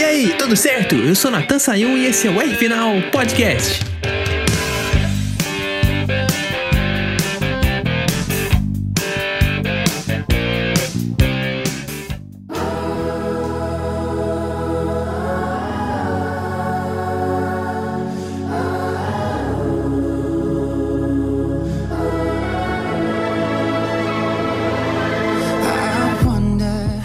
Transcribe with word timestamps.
E 0.00 0.02
aí, 0.02 0.34
tudo 0.38 0.56
certo? 0.56 0.94
Eu 0.94 1.14
sou 1.14 1.30
Natan 1.30 1.58
Sayun 1.58 1.94
e 1.98 2.06
esse 2.06 2.26
é 2.26 2.30
o 2.30 2.40
R 2.40 2.54
Final 2.54 3.02
Podcast. 3.12 3.80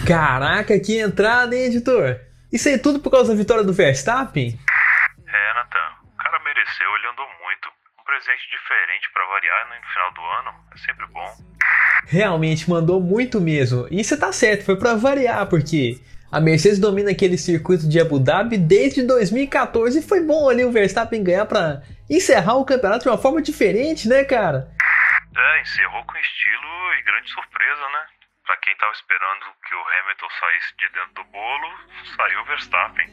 Caraca, 0.06 0.80
que 0.80 0.98
entrada, 0.98 1.54
hein, 1.54 1.66
editor? 1.66 2.18
Isso 2.52 2.68
aí 2.68 2.78
tudo 2.78 3.00
por 3.00 3.10
causa 3.10 3.32
da 3.32 3.38
vitória 3.38 3.64
do 3.64 3.72
Verstappen? 3.72 4.58
É, 5.26 5.54
Nathan, 5.54 5.88
o 6.04 6.16
cara 6.16 6.38
mereceu, 6.40 6.96
ele 6.96 7.08
andou 7.08 7.26
muito. 7.42 7.68
Um 8.00 8.04
presente 8.04 8.50
diferente 8.50 9.10
para 9.12 9.26
variar 9.26 9.68
no 9.68 9.86
final 9.92 10.12
do 10.12 10.20
ano, 10.20 10.50
é 10.74 10.78
sempre 10.78 11.06
bom. 11.06 11.26
Realmente 12.06 12.70
mandou 12.70 13.00
muito 13.00 13.40
mesmo. 13.40 13.86
E 13.90 14.02
você 14.02 14.16
tá 14.16 14.32
certo, 14.32 14.64
foi 14.64 14.76
para 14.78 14.94
variar, 14.94 15.46
porque 15.48 16.00
a 16.30 16.40
Mercedes 16.40 16.78
domina 16.78 17.10
aquele 17.10 17.36
circuito 17.36 17.88
de 17.88 18.00
Abu 18.00 18.18
Dhabi 18.20 18.56
desde 18.56 19.02
2014 19.02 19.98
e 19.98 20.02
foi 20.02 20.20
bom 20.20 20.48
ali 20.48 20.64
o 20.64 20.70
Verstappen 20.70 21.22
ganhar 21.22 21.46
para 21.46 21.82
encerrar 22.08 22.54
o 22.54 22.64
campeonato 22.64 23.04
de 23.04 23.08
uma 23.08 23.18
forma 23.18 23.42
diferente, 23.42 24.08
né, 24.08 24.24
cara? 24.24 24.68
É, 25.36 25.60
encerrou 25.60 26.04
com 26.04 26.16
estilo 26.16 26.94
e 26.98 27.02
grande 27.02 27.30
surpresa, 27.30 27.88
né? 27.92 28.15
Pra 28.46 28.56
quem 28.58 28.76
tava 28.76 28.92
esperando 28.92 29.44
que 29.66 29.74
o 29.74 29.82
Hamilton 29.82 30.28
saísse 30.38 30.74
de 30.78 30.88
dentro 30.94 31.14
do 31.16 31.24
bolo, 31.32 31.68
saiu 32.16 32.40
o 32.40 32.44
Verstappen. 32.44 33.08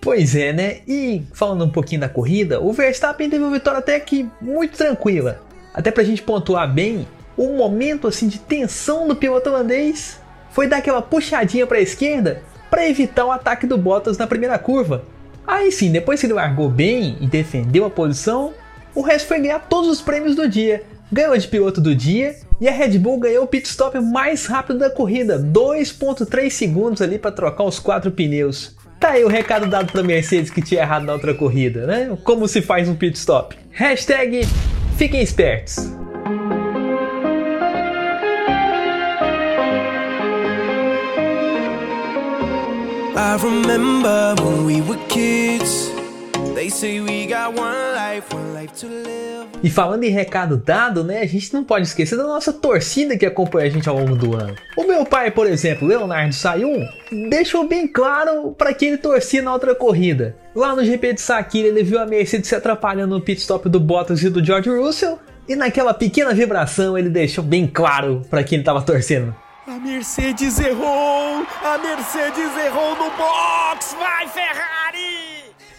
Pois 0.00 0.36
é, 0.36 0.52
né? 0.52 0.82
E 0.86 1.26
falando 1.34 1.64
um 1.64 1.72
pouquinho 1.72 2.02
da 2.02 2.08
corrida, 2.08 2.60
o 2.60 2.72
Verstappen 2.72 3.28
teve 3.28 3.42
uma 3.42 3.52
vitória 3.52 3.80
até 3.80 3.98
que 3.98 4.30
muito 4.40 4.78
tranquila. 4.78 5.42
Até 5.74 5.90
pra 5.90 6.04
gente 6.04 6.22
pontuar 6.22 6.72
bem, 6.72 7.08
o 7.36 7.56
momento 7.56 8.06
assim 8.06 8.28
de 8.28 8.38
tensão 8.38 9.08
do 9.08 9.16
piloto 9.16 9.50
holandês 9.50 10.22
foi 10.52 10.68
dar 10.68 10.76
aquela 10.76 11.02
puxadinha 11.02 11.66
para 11.66 11.78
a 11.78 11.82
esquerda 11.82 12.40
para 12.70 12.88
evitar 12.88 13.24
o 13.24 13.32
ataque 13.32 13.66
do 13.66 13.76
Bottas 13.76 14.18
na 14.18 14.26
primeira 14.28 14.56
curva. 14.56 15.04
Aí 15.44 15.72
sim, 15.72 15.90
depois 15.90 16.20
que 16.20 16.26
ele 16.26 16.34
largou 16.34 16.68
bem 16.68 17.18
e 17.20 17.26
defendeu 17.26 17.84
a 17.84 17.90
posição, 17.90 18.54
o 18.94 19.02
resto 19.02 19.26
foi 19.26 19.40
ganhar 19.40 19.58
todos 19.58 19.90
os 19.90 20.00
prêmios 20.00 20.36
do 20.36 20.48
dia. 20.48 20.86
Ganhou 21.12 21.36
de 21.36 21.48
piloto 21.48 21.80
do 21.80 21.92
dia 21.92 22.36
e 22.60 22.68
a 22.68 22.72
Red 22.72 22.96
Bull 22.98 23.18
ganhou 23.18 23.44
o 23.44 23.46
pit 23.46 23.66
stop 23.66 23.98
mais 23.98 24.46
rápido 24.46 24.78
da 24.78 24.88
corrida, 24.88 25.40
2.3 25.40 26.48
segundos 26.50 27.02
ali 27.02 27.18
para 27.18 27.32
trocar 27.32 27.64
os 27.64 27.80
quatro 27.80 28.12
pneus. 28.12 28.76
Tá 29.00 29.10
aí 29.10 29.24
o 29.24 29.28
recado 29.28 29.66
dado 29.66 29.90
para 29.90 30.04
Mercedes 30.04 30.50
que 30.50 30.62
tinha 30.62 30.82
errado 30.82 31.04
na 31.04 31.14
outra 31.14 31.34
corrida, 31.34 31.84
né? 31.84 32.16
Como 32.22 32.46
se 32.46 32.62
faz 32.62 32.88
um 32.88 32.94
pit 32.94 33.18
stop. 33.18 33.56
Hashtag 33.72 34.46
fiquem 34.96 35.20
espertos. 35.20 35.90
I 43.16 43.36
remember 43.42 44.36
when 44.44 44.64
we 44.64 44.80
were 44.80 44.98
kids. 45.08 45.90
E 49.62 49.70
falando 49.70 50.04
em 50.04 50.10
recado 50.10 50.56
dado, 50.56 51.04
né, 51.04 51.20
a 51.20 51.26
gente 51.26 51.52
não 51.52 51.62
pode 51.62 51.86
esquecer 51.86 52.16
da 52.16 52.24
nossa 52.24 52.52
torcida 52.52 53.16
que 53.16 53.26
acompanha 53.26 53.66
a 53.66 53.70
gente 53.70 53.88
ao 53.88 53.96
longo 53.96 54.16
do 54.16 54.36
ano. 54.36 54.56
O 54.76 54.84
meu 54.84 55.04
pai, 55.04 55.30
por 55.30 55.46
exemplo, 55.46 55.86
Leonardo 55.86 56.34
Sayun, 56.34 56.86
deixou 57.28 57.68
bem 57.68 57.86
claro 57.86 58.54
para 58.56 58.72
que 58.74 58.86
ele 58.86 58.98
torcia 58.98 59.42
na 59.42 59.52
outra 59.52 59.74
corrida. 59.74 60.36
Lá 60.54 60.74
no 60.74 60.84
GP 60.84 61.14
de 61.14 61.20
Sakira, 61.20 61.68
ele 61.68 61.82
viu 61.82 62.00
a 62.00 62.06
Mercedes 62.06 62.48
se 62.48 62.54
atrapalhando 62.54 63.14
no 63.14 63.20
pit 63.20 63.40
stop 63.40 63.68
do 63.68 63.78
Bottas 63.78 64.22
e 64.22 64.30
do 64.30 64.44
George 64.44 64.70
Russell, 64.70 65.18
e 65.48 65.54
naquela 65.54 65.94
pequena 65.94 66.34
vibração 66.34 66.96
ele 66.96 67.10
deixou 67.10 67.44
bem 67.44 67.66
claro 67.66 68.22
para 68.28 68.42
quem 68.42 68.56
ele 68.56 68.62
estava 68.62 68.82
torcendo. 68.82 69.34
A 69.66 69.78
Mercedes 69.78 70.58
errou! 70.58 71.46
A 71.62 71.78
Mercedes 71.78 72.56
errou 72.64 72.96
no 72.96 73.10
box! 73.16 73.94
Vai, 74.00 74.26
Ferrari! 74.28 74.79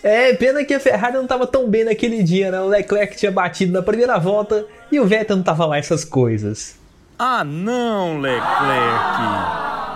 É, 0.04 0.34
pena 0.34 0.64
que 0.66 0.74
a 0.74 0.80
Ferrari 0.80 1.14
não 1.14 1.24
estava 1.24 1.46
tão 1.46 1.70
bem 1.70 1.84
naquele 1.84 2.24
dia, 2.24 2.50
né? 2.52 2.60
O 2.60 2.68
Leclerc 2.68 3.16
tinha 3.16 3.32
batido 3.32 3.72
na 3.72 3.84
primeira 3.84 4.18
volta 4.18 4.66
e 4.92 5.00
o 5.00 5.06
Vettel 5.06 5.38
não 5.38 5.44
tava 5.44 5.66
lá 5.66 5.78
essas 5.78 6.04
coisas. 6.04 6.76
Ah 7.20 7.44
não, 7.44 8.20
Leclerc! 8.20 8.42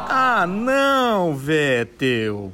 Ah 0.08 0.46
não, 0.48 1.36
Vettel! 1.36 2.52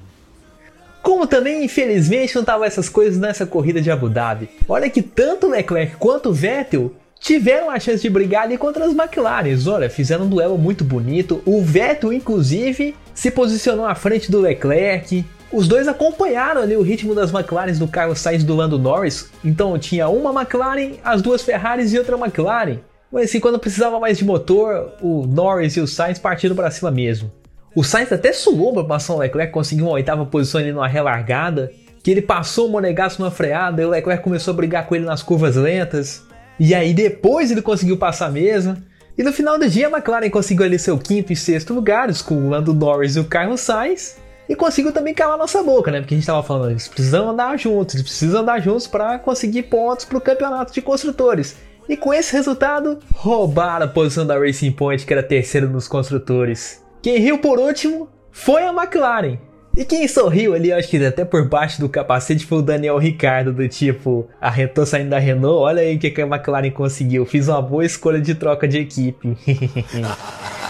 Como 1.01 1.28
também, 1.28 1.66
infelizmente, 1.66 2.35
não 2.35 2.44
tava 2.44 2.66
essas 2.66 2.88
coisas 2.88 3.17
nessa 3.19 3.45
corrida 3.45 3.81
de 3.81 3.91
Abu 3.91 4.07
Dhabi. 4.07 4.50
Olha 4.69 4.89
que 4.89 5.01
tanto 5.01 5.47
o 5.47 5.50
Leclerc 5.50 5.97
quanto 5.97 6.29
o 6.29 6.33
Vettel 6.33 6.94
tiveram 7.19 7.69
a 7.69 7.79
chance 7.79 8.01
de 8.01 8.09
brigar 8.09 8.44
ali 8.44 8.57
contra 8.57 8.85
as 8.85 8.94
McLarens. 8.94 9.68
Olha, 9.68 9.89
fizeram 9.89 10.25
um 10.25 10.29
duelo 10.29 10.57
muito 10.57 10.83
bonito. 10.83 11.41
O 11.45 11.62
Vettel, 11.62 12.13
inclusive, 12.13 12.95
se 13.13 13.29
posicionou 13.29 13.85
à 13.85 13.95
frente 13.95 14.31
do 14.31 14.39
Leclerc. 14.39 15.25
Os 15.51 15.67
dois 15.67 15.85
acompanharam 15.88 16.62
ali 16.62 16.78
o 16.78 16.81
ritmo 16.81 17.13
das 17.13 17.34
McLarens 17.34 17.78
do 17.78 17.88
Carlos 17.88 18.19
Sainz 18.19 18.41
do 18.41 18.56
Lando 18.56 18.79
Norris. 18.79 19.29
Então 19.44 19.78
tinha 19.78 20.07
uma 20.07 20.31
McLaren, 20.31 20.94
as 21.03 21.22
duas 21.22 21.41
Ferraris 21.41 21.91
e 21.91 22.00
outra 22.00 22.17
McLaren. 22.17 22.79
Mas 23.12 23.25
assim, 23.25 23.41
quando 23.41 23.59
precisava 23.59 24.00
mais 24.00 24.17
de 24.17 24.23
motor, 24.23 24.94
o 25.01 25.28
Norris 25.28 25.75
e 25.75 25.81
o 25.81 25.88
Sainz 25.88 26.17
partiram 26.17 26.56
para 26.56 26.72
cima 26.72 26.89
mesmo. 26.89 27.29
O 27.75 27.84
Sainz 27.84 28.09
até 28.13 28.31
suou 28.31 28.73
para 28.73 28.85
passar 28.85 29.13
o 29.13 29.17
Leclerc, 29.17 29.51
conseguiu 29.51 29.88
uma 29.88 29.94
oitava 29.95 30.25
posição 30.25 30.62
ali 30.62 30.72
numa 30.72 30.88
relargada. 30.88 31.72
Que 32.01 32.12
ele 32.12 32.22
passou 32.22 32.68
o 32.68 32.72
Monegasso 32.72 33.22
numa 33.22 33.29
freada 33.29 33.81
e 33.81 33.85
o 33.85 33.89
Leclerc 33.89 34.23
começou 34.23 34.53
a 34.53 34.57
brigar 34.57 34.88
com 34.88 34.95
ele 34.95 35.06
nas 35.06 35.22
curvas 35.22 35.57
lentas. 35.57 36.23
E 36.57 36.73
aí 36.73 36.94
depois 36.94 37.51
ele 37.51 37.62
conseguiu 37.62 37.97
passar 37.97 38.31
mesmo. 38.31 38.78
E 39.18 39.23
no 39.23 39.33
final 39.33 39.59
do 39.59 39.68
dia 39.68 39.88
a 39.88 39.91
McLaren 39.91 40.29
conseguiu 40.29 40.66
ali 40.66 40.79
seu 40.79 40.97
quinto 40.97 41.33
e 41.33 41.35
sexto 41.35 41.73
lugares 41.73 42.22
com 42.22 42.35
o 42.35 42.50
Lando 42.50 42.73
Norris 42.73 43.18
e 43.18 43.19
o 43.19 43.25
Carlos 43.25 43.59
Sainz. 43.59 44.18
E 44.50 44.56
conseguiu 44.56 44.91
também 44.91 45.13
calar 45.13 45.38
nossa 45.38 45.63
boca, 45.63 45.91
né? 45.91 46.00
Porque 46.00 46.13
a 46.13 46.18
gente 46.18 46.28
tava 46.28 46.44
falando, 46.44 46.72
eles 46.72 46.88
precisam 46.88 47.29
andar 47.29 47.57
juntos, 47.57 47.96
eles 47.96 48.07
precisam 48.07 48.41
andar 48.41 48.59
juntos 48.59 48.88
para 48.88 49.18
conseguir 49.19 49.63
pontos 49.63 50.06
para 50.06 50.18
o 50.18 50.22
campeonato 50.22 50.74
de 50.74 50.81
construtores. 50.81 51.56
E 51.88 51.97
com 51.97 52.13
esse 52.13 52.34
resultado, 52.34 53.00
roubaram 53.13 53.85
a 53.85 53.90
posição 53.90 54.25
da 54.25 54.38
Racing 54.38 54.72
Point, 54.72 55.06
que 55.06 55.13
era 55.13 55.24
terceira 55.24 55.68
nos 55.68 55.88
construtores. 55.88 56.84
Quem 57.01 57.18
riu 57.18 57.40
por 57.40 57.59
último 57.59 58.09
foi 58.31 58.63
a 58.63 58.72
McLaren. 58.72 59.38
E 59.75 59.85
quem 59.85 60.06
sorriu 60.07 60.53
ali, 60.53 60.72
acho 60.72 60.90
que 60.90 61.03
até 61.06 61.24
por 61.24 61.47
baixo 61.47 61.80
do 61.80 61.88
capacete, 61.88 62.46
foi 62.46 62.57
o 62.57 62.62
Daniel 62.62 62.97
Ricardo, 62.97 63.53
do 63.53 63.68
tipo, 63.69 64.28
a 64.40 64.51
tô 64.68 64.85
saindo 64.85 65.12
da 65.12 65.19
Renault, 65.19 65.63
olha 65.63 65.81
aí 65.81 65.96
o 65.96 66.00
que 66.00 66.22
a 66.22 66.28
McLaren 66.28 66.72
conseguiu, 66.72 67.25
fiz 67.25 67.47
uma 67.47 67.62
boa 67.62 67.85
escolha 67.85 68.19
de 68.19 68.35
troca 68.35 68.68
de 68.68 68.80
equipe. 68.80 69.38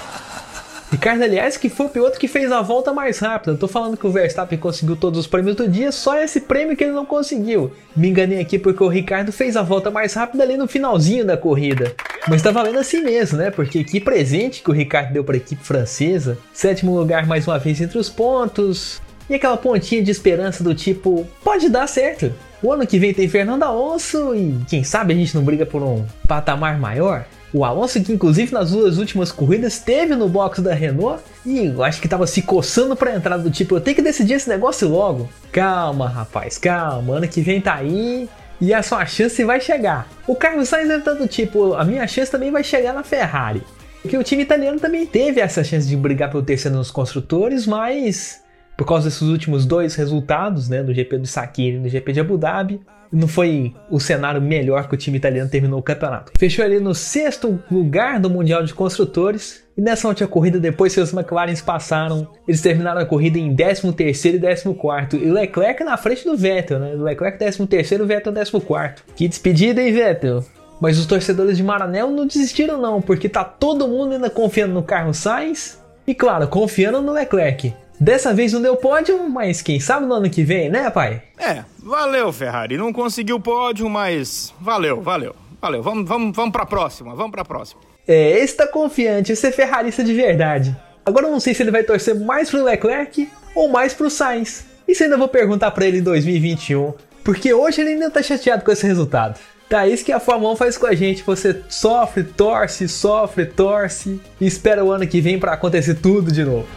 Ricardo, 0.92 1.24
aliás, 1.24 1.56
que 1.56 1.70
foi 1.70 1.86
o 1.86 1.90
piloto 1.90 2.20
que 2.20 2.28
fez 2.28 2.52
a 2.52 2.62
volta 2.62 2.92
mais 2.92 3.18
rápida. 3.20 3.54
Eu 3.54 3.58
tô 3.58 3.66
falando 3.66 3.96
que 3.96 4.06
o 4.06 4.12
Verstappen 4.12 4.60
conseguiu 4.60 4.98
todos 4.98 5.22
os 5.22 5.26
prêmios 5.26 5.56
do 5.56 5.68
dia, 5.68 5.90
só 5.90 6.22
esse 6.22 6.42
prêmio 6.42 6.76
que 6.76 6.84
ele 6.84 6.92
não 6.92 7.06
conseguiu. 7.06 7.72
Me 7.96 8.10
enganei 8.10 8.42
aqui 8.42 8.60
porque 8.60 8.84
o 8.84 8.90
Ricardo 8.90 9.32
fez 9.32 9.56
a 9.56 9.64
volta 9.64 9.90
mais 9.90 10.14
rápida 10.14 10.44
ali 10.44 10.58
no 10.58 10.68
finalzinho 10.68 11.26
da 11.26 11.38
corrida. 11.38 11.96
Mas 12.28 12.42
tá 12.42 12.52
valendo 12.52 12.78
assim 12.78 13.02
mesmo, 13.02 13.38
né? 13.38 13.50
Porque 13.50 13.86
que 13.86 14.02
presente 14.02 14.62
que 14.62 14.70
o 14.70 14.74
Ricardo 14.74 15.14
deu 15.14 15.24
para 15.24 15.36
a 15.36 15.38
equipe 15.38 15.64
francesa. 15.64 16.38
Sétimo 16.52 16.94
lugar 16.94 17.26
mais 17.26 17.48
uma 17.48 17.58
vez 17.58 17.80
entre 17.80 17.98
os 17.98 18.10
pontos. 18.10 19.02
E 19.30 19.36
aquela 19.36 19.56
pontinha 19.56 20.04
de 20.04 20.12
esperança 20.12 20.62
do 20.62 20.76
tipo, 20.76 21.26
pode 21.42 21.70
dar 21.70 21.88
certo. 21.88 22.34
O 22.62 22.70
ano 22.70 22.86
que 22.86 23.00
vem 23.00 23.14
tem 23.14 23.30
Fernando 23.30 23.64
Alonso 23.64 24.36
e 24.36 24.60
quem 24.68 24.84
sabe 24.84 25.14
a 25.14 25.16
gente 25.16 25.34
não 25.36 25.44
briga 25.44 25.66
por 25.66 25.82
um 25.82 26.06
patamar 26.28 26.78
maior? 26.78 27.26
O 27.54 27.66
Alonso, 27.66 28.02
que 28.02 28.14
inclusive 28.14 28.54
nas 28.54 28.72
duas 28.72 28.98
últimas 28.98 29.32
corridas 29.32 29.80
teve 29.80 30.16
no 30.16 30.30
box 30.30 30.62
da 30.62 30.74
Renault 30.74 31.22
e 31.46 31.66
eu 31.66 31.84
acho 31.84 32.00
que 32.00 32.08
estava 32.08 32.26
se 32.26 32.42
coçando 32.42 32.96
para 32.96 33.14
entrar 33.14 33.38
do 33.38 33.52
tipo, 33.52 33.76
eu 33.76 33.82
tenho 33.82 33.96
que 33.96 34.02
decidir 34.02 34.36
esse 34.36 34.48
negócio 34.48 34.88
logo. 34.88 35.30
Calma, 35.52 36.08
rapaz, 36.08 36.58
calma, 36.58 37.18
ano 37.18 37.28
que 37.28 37.42
vem 37.42 37.60
tá 37.60 37.76
aí 37.76 38.30
e 38.62 38.74
a 38.74 38.82
sua 38.82 39.06
chance 39.06 39.44
vai 39.44 39.60
chegar. 39.60 40.08
O 40.26 40.36
Carlos 40.36 40.70
Sainz 40.70 40.88
deve 40.88 41.00
estar 41.00 41.14
do 41.14 41.28
tipo, 41.28 41.74
a 41.74 41.84
minha 41.84 42.08
chance 42.08 42.32
também 42.32 42.52
vai 42.52 42.64
chegar 42.64 42.94
na 42.94 43.04
Ferrari. 43.04 43.62
Porque 44.02 44.18
o 44.18 44.24
time 44.24 44.44
italiano 44.44 44.80
também 44.80 45.06
teve 45.06 45.42
essa 45.42 45.64
chance 45.64 45.88
de 45.88 45.96
brigar 45.96 46.32
pelo 46.32 46.44
terceiro 46.44 46.78
nos 46.78 46.90
construtores, 46.90 47.68
mas 47.68 48.42
por 48.82 48.88
causa 48.88 49.06
desses 49.06 49.22
últimos 49.22 49.64
dois 49.64 49.94
resultados, 49.94 50.68
né, 50.68 50.82
do 50.82 50.92
GP 50.92 51.20
do 51.20 51.28
Sakira 51.28 51.78
e 51.78 51.80
do 51.82 51.88
GP 51.88 52.14
de 52.14 52.20
Abu 52.20 52.36
Dhabi, 52.36 52.82
não 53.14 53.28
foi 53.28 53.76
o 53.92 54.00
cenário 54.00 54.42
melhor 54.42 54.90
que 54.90 54.96
o 54.96 54.98
time 54.98 55.18
italiano 55.18 55.48
terminou 55.48 55.80
o 55.80 55.84
campeonato. 55.84 56.32
Fechou 56.36 56.66
ali 56.66 56.80
no 56.80 56.96
sexto 56.96 57.62
lugar 57.70 58.20
do 58.20 58.28
Mundial 58.28 58.64
de 58.64 58.74
Construtores. 58.74 59.64
E 59.78 59.82
nessa 59.82 60.08
última 60.08 60.28
corrida, 60.28 60.60
depois 60.60 60.98
os 60.98 61.14
McLarens 61.14 61.62
passaram, 61.62 62.28
eles 62.48 62.60
terminaram 62.60 63.02
a 63.02 63.06
corrida 63.06 63.38
em 63.38 63.56
13 63.56 63.94
terceiro 63.94 64.38
e 64.38 64.42
14 64.42 64.74
quarto. 64.74 65.16
E 65.16 65.30
Leclerc 65.30 65.84
na 65.84 65.96
frente 65.96 66.26
do 66.26 66.36
Vettel, 66.36 66.80
né? 66.80 66.96
Leclerc 66.96 67.38
13 67.38 67.68
terceiro, 67.68 68.08
Vettel 68.08 68.34
14 68.34 68.66
quarto. 68.66 69.04
Que 69.16 69.28
despedida, 69.28 69.80
hein, 69.80 69.94
Vettel? 69.94 70.44
Mas 70.82 70.98
os 70.98 71.06
torcedores 71.06 71.56
de 71.56 71.62
Maranello 71.62 72.10
não 72.10 72.26
desistiram 72.26 72.82
não, 72.82 73.00
porque 73.00 73.30
tá 73.30 73.44
todo 73.44 73.88
mundo 73.88 74.14
ainda 74.14 74.30
confiando 74.32 74.74
no 74.74 74.82
Carlos 74.82 75.18
Sainz 75.18 75.80
e 76.08 76.16
claro, 76.16 76.48
confiando 76.48 77.00
no 77.00 77.12
Leclerc. 77.12 77.72
Dessa 78.02 78.34
vez 78.34 78.52
não 78.52 78.64
deu 78.64 78.76
pódio, 78.76 79.30
mas 79.30 79.62
quem 79.62 79.80
sabe 79.80 80.08
no 80.08 80.16
ano 80.16 80.28
que 80.28 80.44
vem, 80.44 80.72
né, 80.72 80.90
pai? 80.90 81.22
É, 81.38 81.64
valeu, 81.78 82.34
Ferrari. 82.34 82.76
Não 82.76 82.92
conseguiu 82.92 83.40
pódio, 83.40 83.88
mas 83.88 84.52
valeu, 84.60 85.00
valeu. 85.04 85.36
Valeu, 85.62 85.84
vamos, 85.84 86.10
vamos, 86.10 86.36
vamos 86.36 86.52
pra 86.52 86.66
próxima, 86.66 87.14
vamos 87.14 87.32
pra 87.32 87.46
próxima. 87.46 87.80
É, 88.08 88.40
esse 88.40 88.58
tá 88.58 88.66
confiante, 88.66 89.32
esse 89.32 89.46
é 89.46 89.52
ferrarista 89.52 90.04
de 90.04 90.16
verdade. 90.16 90.76
Agora 91.06 91.28
eu 91.28 91.32
não 91.32 91.40
sei 91.40 91.54
se 91.54 91.62
ele 91.62 91.70
vai 91.70 91.84
torcer 91.84 92.20
mais 92.20 92.50
pro 92.50 92.64
Leclerc 92.64 93.30
ou 93.54 93.70
mais 93.70 93.94
pro 93.94 94.10
Sainz. 94.10 94.66
Isso 94.88 95.04
ainda 95.04 95.16
vou 95.16 95.28
perguntar 95.28 95.70
para 95.70 95.86
ele 95.86 96.00
em 96.00 96.04
2021, 96.04 96.96
porque 97.24 97.54
hoje 97.54 97.82
ele 97.82 97.92
ainda 97.92 98.10
tá 98.10 98.24
chateado 98.24 98.66
com 98.66 98.72
esse 98.72 98.88
resultado. 98.88 99.40
Tá, 99.70 99.86
isso 99.86 100.04
que 100.04 100.12
a 100.12 100.20
Fórmula 100.20 100.54
1 100.54 100.56
faz 100.56 100.76
com 100.76 100.88
a 100.88 100.96
gente. 100.96 101.22
Você 101.22 101.62
sofre, 101.70 102.24
torce, 102.24 102.88
sofre, 102.90 103.46
torce 103.46 104.20
e 104.40 104.48
espera 104.48 104.84
o 104.84 104.92
ano 104.92 105.06
que 105.06 105.22
vem 105.22 105.38
para 105.38 105.54
acontecer 105.54 105.94
tudo 105.94 106.32
de 106.32 106.44
novo. 106.44 106.68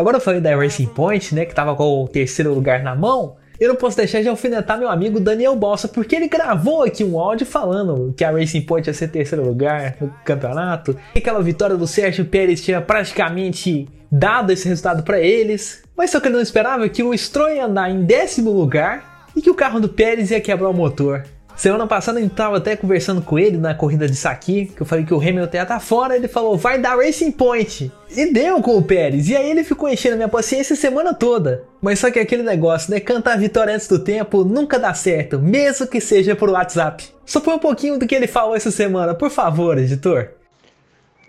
Agora 0.00 0.16
eu 0.16 0.20
falei 0.20 0.40
da 0.40 0.56
Racing 0.56 0.86
Point, 0.86 1.34
né, 1.34 1.44
que 1.44 1.54
tava 1.54 1.76
com 1.76 2.04
o 2.04 2.08
terceiro 2.08 2.54
lugar 2.54 2.82
na 2.82 2.96
mão. 2.96 3.36
Eu 3.60 3.68
não 3.68 3.76
posso 3.76 3.98
deixar 3.98 4.22
de 4.22 4.28
alfinetar 4.28 4.78
meu 4.78 4.88
amigo 4.88 5.20
Daniel 5.20 5.54
Bossa, 5.54 5.86
porque 5.86 6.16
ele 6.16 6.26
gravou 6.26 6.82
aqui 6.82 7.04
um 7.04 7.20
áudio 7.20 7.44
falando 7.44 8.14
que 8.16 8.24
a 8.24 8.30
Racing 8.30 8.62
Point 8.62 8.88
ia 8.88 8.94
ser 8.94 9.08
terceiro 9.08 9.44
lugar 9.44 9.96
no 10.00 10.10
campeonato. 10.24 10.96
E 11.14 11.18
aquela 11.18 11.42
vitória 11.42 11.76
do 11.76 11.86
Sérgio 11.86 12.24
Pérez 12.24 12.64
tinha 12.64 12.80
praticamente 12.80 13.86
dado 14.10 14.50
esse 14.50 14.66
resultado 14.66 15.02
para 15.02 15.20
eles. 15.20 15.82
Mas 15.94 16.08
só 16.08 16.18
que 16.18 16.28
ele 16.28 16.36
não 16.36 16.42
esperava 16.42 16.88
que 16.88 17.02
o 17.02 17.14
Stroll 17.14 17.50
ia 17.50 17.66
andar 17.66 17.90
em 17.90 18.02
décimo 18.02 18.50
lugar 18.50 19.28
e 19.36 19.42
que 19.42 19.50
o 19.50 19.54
carro 19.54 19.80
do 19.80 19.90
Pérez 19.90 20.30
ia 20.30 20.40
quebrar 20.40 20.70
o 20.70 20.74
motor. 20.74 21.24
Semana 21.60 21.86
passada 21.86 22.18
a 22.18 22.22
gente 22.22 22.34
tava 22.34 22.56
até 22.56 22.74
conversando 22.74 23.20
com 23.20 23.38
ele 23.38 23.58
na 23.58 23.74
corrida 23.74 24.08
de 24.08 24.16
Saki, 24.16 24.72
que 24.74 24.80
eu 24.80 24.86
falei 24.86 25.04
que 25.04 25.12
o 25.12 25.20
Hamilton 25.20 25.58
ia 25.58 25.66
tá 25.66 25.78
fora, 25.78 26.16
ele 26.16 26.26
falou, 26.26 26.56
vai 26.56 26.78
dar 26.78 26.96
Racing 26.96 27.32
Point. 27.32 27.92
E 28.08 28.32
deu 28.32 28.62
com 28.62 28.78
o 28.78 28.82
Pérez, 28.82 29.28
e 29.28 29.36
aí 29.36 29.50
ele 29.50 29.62
ficou 29.62 29.86
enchendo 29.86 30.16
minha 30.16 30.26
paciência 30.26 30.72
a 30.72 30.76
semana 30.76 31.12
toda. 31.12 31.64
Mas 31.78 31.98
só 31.98 32.10
que 32.10 32.18
aquele 32.18 32.42
negócio, 32.42 32.90
né, 32.90 32.98
cantar 32.98 33.34
a 33.34 33.36
vitória 33.36 33.74
antes 33.74 33.86
do 33.86 33.98
tempo 33.98 34.42
nunca 34.42 34.78
dá 34.78 34.94
certo, 34.94 35.38
mesmo 35.38 35.86
que 35.86 36.00
seja 36.00 36.34
por 36.34 36.48
WhatsApp. 36.48 37.06
Só 37.26 37.40
põe 37.40 37.56
um 37.56 37.58
pouquinho 37.58 37.98
do 37.98 38.06
que 38.06 38.14
ele 38.14 38.26
falou 38.26 38.56
essa 38.56 38.70
semana, 38.70 39.14
por 39.14 39.28
favor, 39.28 39.76
editor. 39.76 40.30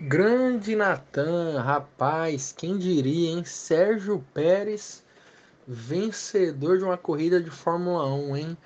Grande 0.00 0.74
Natan, 0.74 1.60
rapaz, 1.60 2.54
quem 2.56 2.78
diria, 2.78 3.32
hein? 3.32 3.42
Sérgio 3.44 4.24
Pérez, 4.32 5.02
vencedor 5.68 6.78
de 6.78 6.84
uma 6.84 6.96
corrida 6.96 7.38
de 7.38 7.50
Fórmula 7.50 8.10
1, 8.14 8.36
hein? 8.38 8.56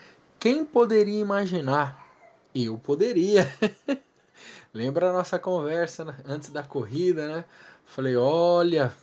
Quem 0.47 0.65
poderia 0.65 1.19
imaginar? 1.19 2.07
Eu 2.55 2.79
poderia. 2.79 3.53
Lembra 4.73 5.11
a 5.11 5.13
nossa 5.13 5.41
conversa 5.41 6.05
né? 6.05 6.17
antes 6.25 6.51
da 6.51 6.63
corrida, 6.63 7.27
né? 7.27 7.45
Falei, 7.85 8.15
olha, 8.15 8.95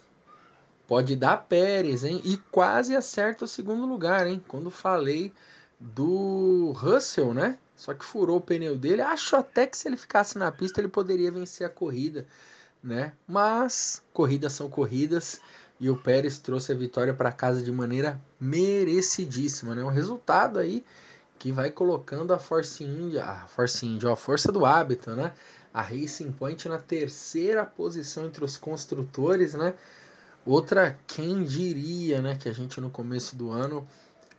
pode 0.87 1.17
dar 1.17 1.35
Pérez, 1.35 2.05
hein? 2.05 2.21
E 2.23 2.37
quase 2.37 2.95
acerta 2.95 3.43
o 3.43 3.47
segundo 3.47 3.85
lugar, 3.85 4.25
hein? 4.25 4.41
Quando 4.47 4.71
falei 4.71 5.33
do 5.77 6.71
Russell, 6.77 7.33
né? 7.33 7.57
Só 7.75 7.93
que 7.93 8.05
furou 8.05 8.37
o 8.37 8.41
pneu 8.41 8.77
dele. 8.77 9.01
Acho 9.01 9.35
até 9.35 9.67
que 9.67 9.75
se 9.75 9.89
ele 9.89 9.97
ficasse 9.97 10.37
na 10.37 10.49
pista 10.49 10.79
ele 10.79 10.87
poderia 10.87 11.29
vencer 11.29 11.67
a 11.67 11.69
corrida, 11.69 12.25
né? 12.81 13.11
Mas 13.27 14.01
corridas 14.13 14.53
são 14.53 14.69
corridas 14.69 15.41
e 15.77 15.89
o 15.89 15.97
Pérez 15.97 16.39
trouxe 16.39 16.71
a 16.71 16.75
vitória 16.75 17.13
para 17.13 17.33
casa 17.33 17.61
de 17.61 17.69
maneira 17.69 18.17
merecidíssima, 18.39 19.75
né? 19.75 19.83
Um 19.83 19.89
resultado 19.89 20.57
aí 20.57 20.85
que 21.43 21.51
vai 21.51 21.69
colocando 21.69 22.33
a 22.33 22.39
Force 22.39 22.81
India, 22.81 23.25
a 23.25 23.47
Force 23.47 23.85
India, 23.85 24.13
a 24.13 24.15
força 24.15 24.49
do 24.49 24.65
hábito, 24.65 25.11
né? 25.11 25.33
A 25.73 25.81
Racing 25.81 26.31
Point 26.31 26.69
na 26.69 26.77
terceira 26.77 27.65
posição 27.65 28.27
entre 28.27 28.45
os 28.45 28.55
construtores, 28.55 29.53
né? 29.53 29.73
Outra, 30.45 30.97
quem 31.05 31.43
diria, 31.43 32.21
né, 32.21 32.37
que 32.37 32.47
a 32.47 32.53
gente 32.53 32.79
no 32.79 32.89
começo 32.89 33.35
do 33.35 33.51
ano 33.51 33.85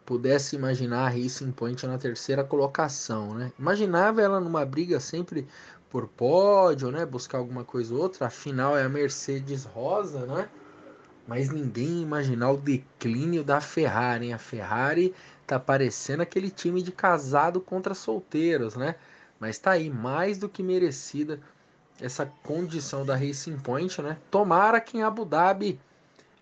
pudesse 0.07 0.57
imaginar 0.57 1.05
a 1.05 1.09
Racing 1.11 1.53
Point 1.53 1.87
na 1.87 1.99
terceira 1.99 2.43
colocação, 2.43 3.35
né? 3.35 3.53
Imaginava 3.59 4.23
ela 4.23 4.41
numa 4.41 4.65
briga 4.65 4.99
sempre 4.99 5.47
por 5.91 6.09
pódio, 6.09 6.91
né? 6.91 7.05
Buscar 7.05 7.37
alguma 7.37 7.65
coisa 7.65 7.93
ou 7.93 8.01
outra. 8.01 8.29
Afinal 8.29 8.79
é 8.79 8.83
a 8.83 8.89
Mercedes 8.89 9.65
rosa, 9.67 10.25
né? 10.25 10.49
Mas 11.29 11.51
ninguém 11.51 12.01
imaginar 12.01 12.53
o 12.53 12.57
declínio 12.57 13.45
da 13.45 13.61
Ferrari, 13.61 14.27
hein? 14.27 14.33
A 14.33 14.39
Ferrari 14.39 15.15
tá 15.47 15.59
parecendo 15.59 16.23
aquele 16.23 16.51
time 16.51 16.83
de 16.83 16.93
casado 16.93 17.61
contra 17.61 17.95
solteiros, 17.95 18.75
né? 18.77 18.97
Mas 19.39 19.59
tá 19.59 19.73
aí 19.73 19.91
mais 19.91 20.39
do 20.39 20.49
que 20.49 20.63
merecida 20.63 21.41
essa 22.01 22.27
condição 22.43 23.05
da 23.05 23.15
Racing 23.15 23.59
Point, 23.59 24.01
né? 24.03 24.19
Tomara 24.31 24.81
que 24.81 24.99
em 24.99 25.03
Abu 25.03 25.25
Dhabi 25.25 25.79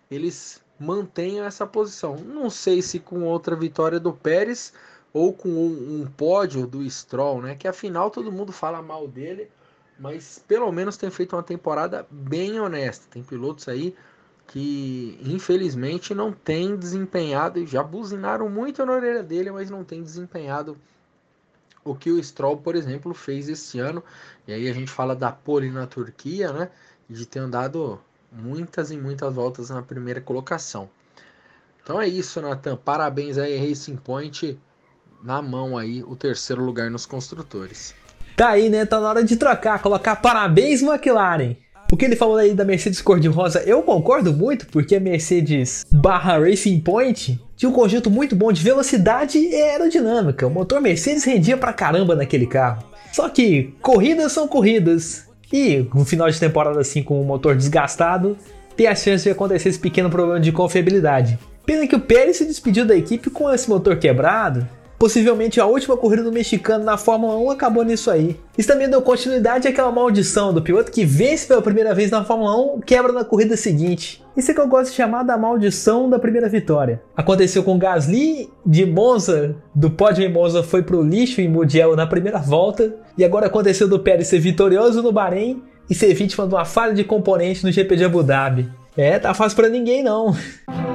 eles 0.09 0.61
mantenham 0.79 1.45
essa 1.45 1.65
posição. 1.65 2.15
Não 2.17 2.49
sei 2.49 2.81
se 2.81 2.99
com 2.99 3.23
outra 3.23 3.55
vitória 3.55 3.99
do 3.99 4.13
Pérez 4.13 4.73
ou 5.13 5.33
com 5.33 5.49
um, 5.49 6.07
pódio 6.17 6.65
do 6.65 6.89
Stroll, 6.89 7.41
né? 7.41 7.55
Que 7.55 7.67
afinal 7.67 8.09
todo 8.09 8.31
mundo 8.31 8.51
fala 8.51 8.81
mal 8.81 9.07
dele, 9.07 9.49
mas 9.99 10.43
pelo 10.47 10.71
menos 10.71 10.97
tem 10.97 11.09
feito 11.11 11.35
uma 11.35 11.43
temporada 11.43 12.07
bem 12.09 12.59
honesta. 12.59 13.05
Tem 13.11 13.23
pilotos 13.23 13.67
aí 13.67 13.95
que 14.53 15.17
infelizmente 15.23 16.13
não 16.13 16.31
tem 16.31 16.77
desempenhado, 16.77 17.65
já 17.65 17.81
buzinaram 17.81 18.47
muito 18.47 18.85
na 18.85 18.93
orelha 18.93 19.23
dele, 19.23 19.49
mas 19.49 19.67
não 19.67 19.83
tem 19.83 20.03
desempenhado 20.03 20.77
o 21.83 21.95
que 21.95 22.11
o 22.11 22.23
Stroll, 22.23 22.57
por 22.57 22.75
exemplo, 22.75 23.15
fez 23.15 23.49
esse 23.49 23.79
ano. 23.79 24.03
E 24.47 24.53
aí 24.53 24.69
a 24.69 24.73
gente 24.73 24.91
fala 24.91 25.15
da 25.15 25.31
pole 25.31 25.71
na 25.71 25.87
Turquia, 25.87 26.53
né? 26.53 26.69
De 27.09 27.25
ter 27.25 27.39
andado 27.39 27.99
muitas 28.31 28.91
e 28.91 28.95
muitas 28.95 29.33
voltas 29.33 29.71
na 29.71 29.81
primeira 29.81 30.21
colocação. 30.21 30.87
Então 31.81 31.99
é 31.99 32.07
isso, 32.07 32.39
Nathan. 32.39 32.77
Parabéns 32.77 33.39
aí, 33.39 33.57
Racing 33.57 33.95
Point. 33.95 34.59
Na 35.23 35.41
mão 35.41 35.79
aí, 35.79 36.03
o 36.03 36.15
terceiro 36.15 36.63
lugar 36.63 36.91
nos 36.91 37.07
construtores. 37.07 37.95
Tá 38.37 38.49
aí, 38.49 38.69
né? 38.69 38.85
Tá 38.85 38.99
na 38.99 39.09
hora 39.09 39.23
de 39.23 39.35
trocar, 39.35 39.81
colocar 39.81 40.17
parabéns, 40.17 40.83
McLaren. 40.83 41.55
O 41.93 41.95
que 41.95 42.05
ele 42.05 42.15
falou 42.15 42.37
aí 42.37 42.55
da 42.55 42.65
Mercedes 42.65 43.03
cor-de-rosa, 43.03 43.61
eu 43.67 43.83
concordo 43.83 44.33
muito, 44.33 44.65
porque 44.65 44.95
a 44.95 44.99
Mercedes 44.99 45.85
barra 45.91 46.39
Racing 46.39 46.79
Point 46.79 47.39
tinha 47.55 47.69
um 47.69 47.71
conjunto 47.71 48.09
muito 48.09 48.35
bom 48.35 48.51
de 48.51 48.63
velocidade 48.63 49.37
e 49.37 49.53
aerodinâmica. 49.53 50.47
O 50.47 50.49
motor 50.49 50.81
Mercedes 50.81 51.23
rendia 51.23 51.55
pra 51.55 51.71
caramba 51.71 52.15
naquele 52.15 52.47
carro. 52.47 52.83
Só 53.11 53.29
que 53.29 53.75
corridas 53.79 54.31
são 54.31 54.47
corridas. 54.47 55.27
E 55.51 55.87
no 55.93 56.03
final 56.03 56.27
de 56.31 56.39
temporada 56.39 56.81
assim 56.81 57.03
com 57.03 57.21
o 57.21 57.23
motor 57.23 57.55
desgastado, 57.55 58.35
tem 58.75 58.87
a 58.87 58.95
chance 58.95 59.25
de 59.25 59.29
acontecer 59.29 59.69
esse 59.69 59.77
pequeno 59.77 60.09
problema 60.09 60.39
de 60.39 60.51
confiabilidade. 60.51 61.37
Pena 61.63 61.85
que 61.85 61.95
o 61.95 61.99
Pérez 61.99 62.37
se 62.37 62.45
despediu 62.45 62.85
da 62.85 62.95
equipe 62.95 63.29
com 63.29 63.53
esse 63.53 63.69
motor 63.69 63.97
quebrado 63.97 64.67
Possivelmente 65.03 65.59
a 65.59 65.65
última 65.65 65.97
corrida 65.97 66.23
do 66.23 66.31
mexicano 66.31 66.85
na 66.85 66.95
Fórmula 66.95 67.35
1 67.35 67.51
acabou 67.51 67.83
nisso 67.83 68.09
aí. 68.09 68.39
Isso 68.57 68.69
também 68.69 68.89
deu 68.89 69.01
continuidade 69.01 69.67
àquela 69.67 69.91
maldição 69.91 70.53
do 70.53 70.61
piloto 70.61 70.93
que 70.93 71.03
vence 71.03 71.45
pela 71.45 71.61
primeira 71.61 71.93
vez 71.93 72.09
na 72.09 72.23
Fórmula 72.23 72.55
1 72.77 72.79
quebra 72.79 73.11
na 73.11 73.25
corrida 73.25 73.57
seguinte. 73.57 74.23
Isso 74.37 74.49
é 74.49 74.53
que 74.53 74.61
eu 74.61 74.67
gosto 74.69 74.91
de 74.91 74.95
chamar 74.95 75.23
da 75.23 75.37
maldição 75.37 76.09
da 76.09 76.17
primeira 76.17 76.47
vitória. 76.47 77.01
Aconteceu 77.17 77.63
com 77.63 77.77
Gasly 77.77 78.49
de 78.65 78.85
Monza, 78.85 79.57
do 79.75 79.91
pódio 79.91 80.23
em 80.23 80.31
Monza 80.31 80.63
foi 80.63 80.81
pro 80.81 81.03
lixo 81.03 81.41
em 81.41 81.49
Mugello 81.49 81.97
na 81.97 82.07
primeira 82.07 82.39
volta, 82.39 82.95
e 83.17 83.25
agora 83.25 83.47
aconteceu 83.47 83.89
do 83.89 83.99
Pérez 83.99 84.29
ser 84.29 84.39
vitorioso 84.39 85.03
no 85.03 85.11
Bahrein 85.11 85.61
e 85.89 85.93
ser 85.93 86.13
vítima 86.13 86.47
de 86.47 86.55
uma 86.55 86.63
falha 86.63 86.93
de 86.93 87.03
componente 87.03 87.61
no 87.65 87.73
GP 87.73 87.97
de 87.97 88.05
Abu 88.05 88.23
Dhabi. 88.23 88.71
É, 88.95 89.19
tá 89.19 89.33
fácil 89.33 89.57
para 89.57 89.67
ninguém 89.67 90.01
não. 90.01 90.33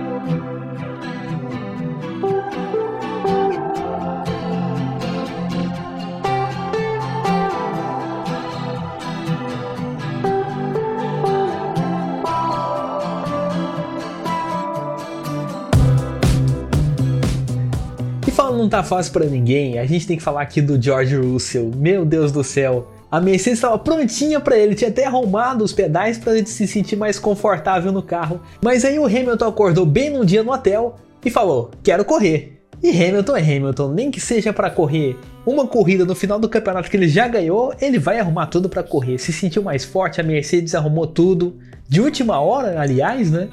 não 18.58 18.68
tá 18.68 18.82
fácil 18.82 19.12
para 19.12 19.24
ninguém, 19.24 19.78
a 19.78 19.86
gente 19.86 20.06
tem 20.06 20.16
que 20.16 20.22
falar 20.22 20.42
aqui 20.42 20.60
do 20.60 20.80
George 20.80 21.16
Russell. 21.16 21.70
Meu 21.76 22.04
Deus 22.04 22.32
do 22.32 22.44
céu. 22.44 22.88
A 23.10 23.20
Mercedes 23.20 23.58
estava 23.58 23.78
prontinha 23.78 24.38
para 24.38 24.58
ele, 24.58 24.74
tinha 24.74 24.90
até 24.90 25.06
arrumado 25.06 25.64
os 25.64 25.72
pedais 25.72 26.18
para 26.18 26.36
ele 26.36 26.46
se 26.46 26.66
sentir 26.66 26.96
mais 26.96 27.18
confortável 27.18 27.90
no 27.90 28.02
carro. 28.02 28.40
Mas 28.62 28.84
aí 28.84 28.98
o 28.98 29.06
Hamilton 29.06 29.46
acordou 29.46 29.86
bem 29.86 30.10
num 30.10 30.24
dia 30.24 30.42
no 30.42 30.52
hotel 30.52 30.96
e 31.24 31.30
falou: 31.30 31.70
"Quero 31.82 32.04
correr". 32.04 32.60
E 32.82 32.90
Hamilton 32.90 33.36
é 33.36 33.40
Hamilton, 33.40 33.92
nem 33.92 34.10
que 34.10 34.20
seja 34.20 34.52
para 34.52 34.70
correr 34.70 35.16
uma 35.50 35.66
corrida 35.66 36.04
no 36.04 36.14
final 36.14 36.38
do 36.38 36.48
campeonato 36.48 36.90
que 36.90 36.96
ele 36.96 37.08
já 37.08 37.26
ganhou, 37.26 37.74
ele 37.80 37.98
vai 37.98 38.18
arrumar 38.18 38.46
tudo 38.46 38.68
para 38.68 38.82
correr. 38.82 39.18
Se 39.18 39.32
sentiu 39.32 39.62
mais 39.62 39.84
forte, 39.84 40.20
a 40.20 40.24
Mercedes 40.24 40.74
arrumou 40.74 41.06
tudo. 41.06 41.56
De 41.88 42.02
última 42.02 42.38
hora, 42.38 42.78
aliás, 42.78 43.30
né? 43.30 43.48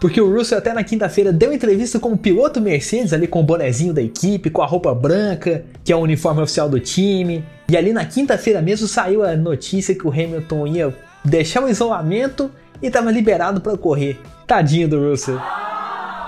Porque 0.00 0.18
o 0.18 0.34
Russell 0.34 0.56
até 0.56 0.72
na 0.72 0.82
quinta-feira 0.82 1.30
deu 1.30 1.52
entrevista 1.52 2.00
como 2.00 2.16
piloto 2.16 2.58
Mercedes 2.58 3.12
ali 3.12 3.26
com 3.26 3.40
o 3.40 3.44
bonezinho 3.44 3.92
da 3.92 4.00
equipe, 4.00 4.48
com 4.48 4.62
a 4.62 4.66
roupa 4.66 4.94
branca, 4.94 5.62
que 5.84 5.92
é 5.92 5.96
o 5.96 6.00
uniforme 6.00 6.40
oficial 6.40 6.70
do 6.70 6.80
time. 6.80 7.44
E 7.68 7.76
ali 7.76 7.92
na 7.92 8.06
quinta-feira 8.06 8.62
mesmo 8.62 8.88
saiu 8.88 9.22
a 9.22 9.36
notícia 9.36 9.94
que 9.94 10.06
o 10.06 10.10
Hamilton 10.10 10.66
ia 10.66 10.94
deixar 11.22 11.62
o 11.62 11.68
isolamento 11.68 12.50
e 12.82 12.86
estava 12.86 13.10
liberado 13.10 13.60
para 13.60 13.76
correr. 13.76 14.18
Tadinho 14.46 14.88
do 14.88 15.10
Russell. 15.10 15.38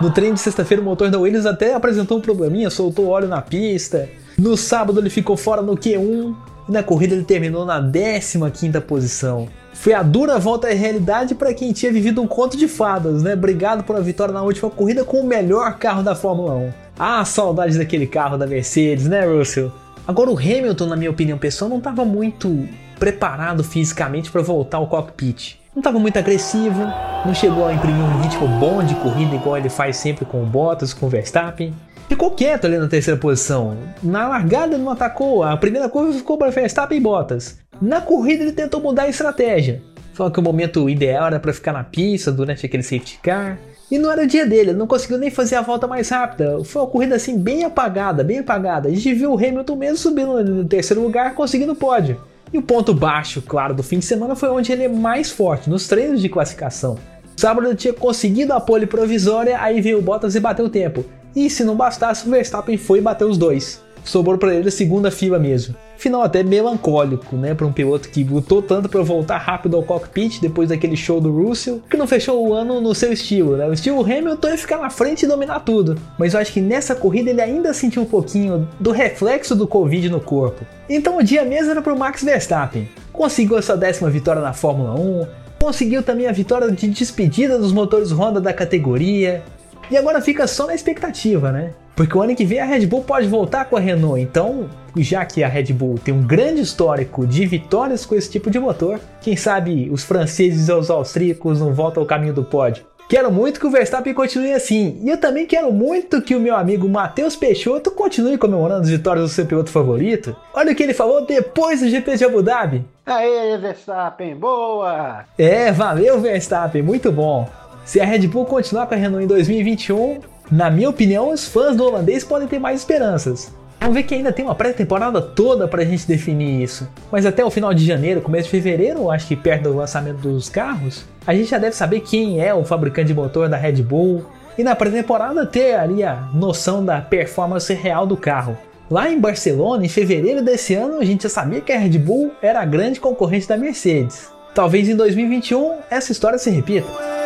No 0.03 0.11
treino 0.11 0.35
de 0.35 0.41
sexta-feira, 0.41 0.83
o 0.83 0.85
motor 0.85 1.09
da 1.11 1.19
Williams 1.19 1.47
até 1.47 1.75
apresentou 1.75 2.19
um 2.19 2.21
probleminha, 2.21 2.69
soltou 2.69 3.09
óleo 3.09 3.29
na 3.29 3.41
pista. 3.41 4.09
No 4.37 4.55
sábado, 4.55 5.01
ele 5.01 5.09
ficou 5.09 5.37
fora 5.37 5.63
no 5.63 5.77
Q1 5.77 6.35
e 6.69 6.73
na 6.73 6.83
corrida 6.83 7.15
ele 7.15 7.25
terminou 7.25 7.65
na 7.65 7.81
15 7.81 8.81
posição. 8.81 9.49
Foi 9.83 9.95
a 9.95 10.03
dura 10.05 10.39
volta 10.39 10.69
à 10.69 10.73
realidade 10.73 11.35
para 11.35 11.53
quem 11.53 11.73
tinha 11.73 11.93
vivido 11.93 12.23
um 12.23 12.27
conto 12.29 12.57
de 12.57 12.69
fadas, 12.69 13.21
né? 13.25 13.35
Obrigado 13.35 13.83
por 13.83 13.97
a 13.97 14.01
vitória 14.01 14.33
na 14.33 14.41
última 14.41 14.71
corrida 14.71 15.05
com 15.05 15.19
o 15.19 15.27
melhor 15.27 15.77
carro 15.77 16.05
da 16.05 16.15
Fórmula 16.15 16.55
1. 16.55 16.73
Ah, 16.97 17.25
saudades 17.25 17.77
daquele 17.77 18.07
carro 18.07 18.39
da 18.39 18.47
Mercedes, 18.47 19.09
né, 19.09 19.27
Russell? 19.27 19.73
Agora 20.07 20.31
o 20.31 20.39
Hamilton, 20.39 20.87
na 20.87 20.95
minha 20.95 21.11
opinião 21.11 21.37
pessoal, 21.37 21.69
não 21.69 21.79
estava 21.79 22.05
muito 22.05 22.65
preparado 22.97 23.65
fisicamente 23.65 24.31
para 24.31 24.41
voltar 24.41 24.79
ao 24.79 24.87
cockpit. 24.87 25.59
Não 25.75 25.81
estava 25.81 25.99
muito 25.99 26.17
agressivo, 26.17 26.85
não 27.27 27.35
chegou 27.35 27.67
a 27.67 27.75
imprimir 27.75 28.05
um 28.05 28.21
ritmo 28.21 28.47
bom 28.61 28.85
de 28.85 28.95
corrida 28.95 29.35
igual 29.35 29.57
ele 29.57 29.69
faz 29.69 29.97
sempre 29.97 30.25
com 30.25 30.45
o 30.45 30.47
Bottas, 30.47 30.95
com 30.95 31.07
o 31.07 31.09
Verstappen. 31.09 31.75
Ficou 32.09 32.31
quieto 32.31 32.67
ali 32.67 32.79
na 32.79 32.87
terceira 32.87 33.19
posição. 33.19 33.77
Na 34.01 34.29
largada 34.29 34.77
ele 34.77 34.85
não 34.85 34.93
atacou, 34.93 35.43
a 35.43 35.57
primeira 35.57 35.89
curva 35.89 36.13
ficou 36.13 36.39
para 36.39 36.53
Verstappen 36.53 36.99
e 36.99 37.01
Bottas. 37.01 37.59
Na 37.83 38.01
corrida 38.01 38.45
ele 38.45 38.53
tentou 38.53 38.81
mudar 38.81 39.03
a 39.03 39.09
estratégia. 39.09 39.83
Falou 40.15 40.33
que 40.33 40.39
o 40.39 40.43
momento 40.43 40.89
ideal 40.89 41.27
era 41.27 41.41
para 41.41 41.53
ficar 41.53 41.73
na 41.73 41.83
pista 41.83 42.31
durante 42.31 42.65
aquele 42.65 42.85
safety 42.85 43.19
car. 43.21 43.59
E 43.91 43.99
não 43.99 44.09
era 44.09 44.23
o 44.23 44.27
dia 44.27 44.47
dele, 44.47 44.71
ele 44.71 44.79
não 44.79 44.87
conseguiu 44.87 45.19
nem 45.19 45.33
fazer 45.33 45.57
a 45.57 45.63
volta 45.63 45.89
mais 45.89 46.09
rápida. 46.09 46.63
Foi 46.65 46.81
uma 46.81 46.89
corrida 46.89 47.17
assim 47.17 47.37
bem 47.37 47.65
apagada, 47.65 48.23
bem 48.23 48.39
apagada. 48.39 48.89
A 48.89 48.93
gente 48.93 49.13
viu 49.13 49.33
o 49.33 49.37
Hamilton 49.37 49.75
mesmo 49.75 49.97
subindo 49.97 50.45
no 50.45 50.65
terceiro 50.65 51.03
lugar, 51.03 51.35
conseguindo 51.35 51.73
o 51.73 51.77
pódio. 51.77 52.21
E 52.53 52.59
o 52.59 52.63
ponto 52.63 52.95
baixo, 52.95 53.43
claro, 53.43 53.75
do 53.75 53.83
fim 53.83 53.99
de 53.99 54.05
semana 54.05 54.37
foi 54.37 54.51
onde 54.51 54.71
ele 54.71 54.85
é 54.85 54.89
mais 54.89 55.33
forte, 55.33 55.69
nos 55.69 55.89
treinos 55.89 56.23
de 56.23 56.29
classificação. 56.29 56.97
Sábado 57.37 57.67
ele 57.67 57.75
tinha 57.75 57.93
conseguido 57.93 58.53
a 58.53 58.61
pole 58.61 58.87
provisória, 58.87 59.61
aí 59.61 59.81
veio 59.81 59.99
o 59.99 60.03
Bottas 60.03 60.37
e 60.37 60.41
bateu 60.41 60.67
o 60.67 60.71
tempo. 60.71 61.05
E 61.35 61.51
se 61.51 61.65
não 61.65 61.75
bastasse, 61.75 62.29
o 62.29 62.31
Verstappen 62.31 62.77
foi 62.77 63.01
e 63.01 63.03
bateu 63.03 63.29
os 63.29 63.37
dois 63.37 63.83
sobrou 64.05 64.39
para 64.39 64.55
ele 64.55 64.69
a 64.69 64.73
segunda 64.73 65.11
fila 65.11 65.39
mesmo. 65.39 65.75
Final 65.97 66.23
até 66.23 66.43
melancólico, 66.43 67.37
né, 67.37 67.55
para 67.55 67.67
um 67.67 67.73
piloto 67.73 68.09
que 68.09 68.25
lutou 68.25 68.61
tanto 68.61 68.89
para 68.89 69.03
voltar 69.03 69.39
rápido 69.39 69.77
ao 69.77 69.85
cockpit 69.85 70.41
depois 70.41 70.69
daquele 70.69 70.97
show 70.97 71.21
do 71.21 71.31
Russell, 71.31 71.81
que 71.89 71.97
não 71.97 72.09
fechou 72.09 72.45
o 72.45 72.53
ano 72.53 72.81
no 72.81 72.93
seu 72.93 73.13
estilo, 73.13 73.57
né? 73.57 73.69
O 73.69 73.73
estilo 73.73 74.03
Hamilton 74.03 74.49
é 74.49 74.57
ficar 74.57 74.79
na 74.79 74.91
frente 74.91 75.23
e 75.23 75.29
dominar 75.29 75.61
tudo. 75.61 75.97
Mas 76.19 76.35
eu 76.35 76.41
acho 76.41 76.53
que 76.53 76.61
nessa 76.61 76.95
corrida 76.97 77.31
ele 77.31 77.41
ainda 77.41 77.73
sentiu 77.73 78.03
um 78.03 78.07
pouquinho 78.07 78.69
do 78.81 78.91
reflexo 78.91 79.55
do 79.55 79.67
Covid 79.67 80.09
no 80.09 80.21
corpo. 80.21 80.67
Então 80.89 81.19
o 81.19 81.23
dia 81.23 81.45
mesmo 81.45 81.71
era 81.71 81.81
para 81.81 81.95
o 81.95 81.99
Max 81.99 82.25
Verstappen. 82.25 82.89
Conseguiu 83.13 83.57
a 83.57 83.63
sua 83.63 83.77
décima 83.77 84.11
vitória 84.11 84.43
na 84.43 84.53
Fórmula 84.53 84.99
1, 84.99 85.27
conseguiu 85.61 86.03
também 86.03 86.27
a 86.27 86.33
vitória 86.33 86.69
de 86.73 86.89
despedida 86.89 87.57
dos 87.57 87.73
motores 87.73 88.11
Honda 88.11 88.41
da 88.41 88.53
categoria. 88.53 89.45
E 89.89 89.97
agora 89.97 90.21
fica 90.21 90.49
só 90.49 90.67
na 90.67 90.75
expectativa, 90.75 91.53
né? 91.53 91.75
Porque 91.95 92.17
o 92.17 92.23
ano 92.23 92.35
que 92.35 92.45
vem 92.45 92.61
a 92.61 92.65
Red 92.65 92.87
Bull 92.87 93.03
pode 93.03 93.29
voltar 93.29 93.67
com 93.67 93.77
a 93.77 93.81
Renault, 93.81 94.21
então, 94.21 94.69
já 94.97 95.25
que 95.25 95.45
a 95.45 95.49
Red 95.49 95.73
Bull 95.73 95.99
tem 96.03 96.15
um 96.15 96.27
grande 96.27 96.61
histórico 96.61 97.27
de 97.27 97.45
vitórias 97.47 98.07
com 98.07 98.15
esse 98.15 98.31
tipo 98.31 98.51
de 98.51 98.59
motor, 98.59 98.99
quem 99.21 99.37
sabe 99.37 99.91
os 99.91 100.03
franceses 100.03 100.69
ou 100.69 100.79
os 100.79 100.91
austríacos 100.91 101.61
não 101.61 101.75
voltam 101.75 102.03
ao 102.03 102.07
caminho 102.07 102.33
do 102.33 102.45
pódio. 102.45 102.85
Quero 103.09 103.31
muito 103.31 103.61
que 103.61 103.67
o 103.67 103.71
Verstappen 103.71 104.15
continue 104.15 104.55
assim, 104.55 104.99
e 105.03 105.11
eu 105.11 105.19
também 105.19 105.45
quero 105.45 105.71
muito 105.71 106.23
que 106.23 106.35
o 106.35 106.41
meu 106.41 106.57
amigo 106.57 106.89
Matheus 106.89 107.37
Peixoto 107.37 107.91
continue 107.91 108.39
comemorando 108.39 108.83
as 108.83 108.89
vitórias 108.89 109.27
do 109.27 109.29
seu 109.29 109.45
piloto 109.45 109.71
favorito. 109.71 110.35
Olha 110.55 110.73
o 110.73 110.75
que 110.75 110.83
ele 110.83 110.95
falou 110.95 111.27
depois 111.27 111.81
do 111.81 111.91
GP 111.91 112.17
de 112.17 112.25
Abu 112.25 112.43
Dhabi. 112.43 112.83
Aê, 113.05 113.59
Verstappen, 113.59 114.35
boa! 114.35 115.27
É, 115.37 115.71
valeu 115.71 116.21
Verstappen, 116.21 116.81
muito 116.81 117.13
bom. 117.13 117.51
Se 117.85 118.01
a 118.01 118.05
Red 118.07 118.29
Bull 118.29 118.47
continuar 118.47 118.87
com 118.87 118.95
a 118.95 118.97
Renault 118.97 119.25
em 119.25 119.27
2021, 119.29 120.21
na 120.51 120.71
minha 120.71 120.91
opinião, 120.91 121.31
os 121.31 121.47
fãs 121.47 121.77
do 121.77 121.85
holandês 121.85 122.25
podem 122.25 122.49
ter 122.49 122.59
mais 122.59 122.81
esperanças. 122.81 123.53
Vamos 123.83 123.97
ver 123.97 124.05
que 124.05 124.15
ainda 124.15 124.33
tem 124.33 124.45
uma 124.45 124.55
pré-temporada 124.55 125.21
toda 125.21 125.67
para 125.67 125.83
a 125.83 125.85
gente 125.85 126.07
definir 126.07 126.63
isso. 126.63 126.89
Mas 127.11 127.27
até 127.27 127.45
o 127.45 127.51
final 127.51 127.75
de 127.75 127.85
janeiro, 127.85 128.21
começo 128.21 128.45
de 128.45 128.51
fevereiro, 128.51 129.11
acho 129.11 129.27
que 129.27 129.35
perto 129.35 129.65
do 129.65 129.77
lançamento 129.77 130.19
dos 130.19 130.49
carros, 130.49 131.05
a 131.27 131.35
gente 131.35 131.51
já 131.51 131.59
deve 131.59 131.75
saber 131.75 132.01
quem 132.01 132.41
é 132.41 132.55
o 132.55 132.65
fabricante 132.65 133.09
de 133.09 133.15
motor 133.15 133.49
da 133.49 133.57
Red 133.57 133.83
Bull. 133.83 134.25
E 134.57 134.63
na 134.63 134.77
pré-temporada 134.77 135.45
ter 135.47 135.75
ali 135.75 136.05
a 136.05 136.29
noção 136.33 136.85
da 136.85 137.01
performance 137.01 137.73
real 137.75 138.07
do 138.07 138.17
carro. 138.17 138.57
Lá 138.89 139.11
em 139.11 139.19
Barcelona, 139.19 139.85
em 139.85 139.89
fevereiro 139.89 140.43
desse 140.43 140.75
ano, 140.75 141.01
a 141.01 141.05
gente 141.05 141.25
já 141.25 141.29
sabia 141.29 141.61
que 141.61 141.73
a 141.73 141.79
Red 141.79 141.99
Bull 141.99 142.31
era 142.41 142.61
a 142.61 142.65
grande 142.65 143.01
concorrente 143.01 143.49
da 143.49 143.57
Mercedes. 143.57 144.31
Talvez 144.55 144.89
em 144.89 144.95
2021 144.95 145.79
essa 145.91 146.13
história 146.13 146.39
se 146.39 146.51
repita. 146.51 147.22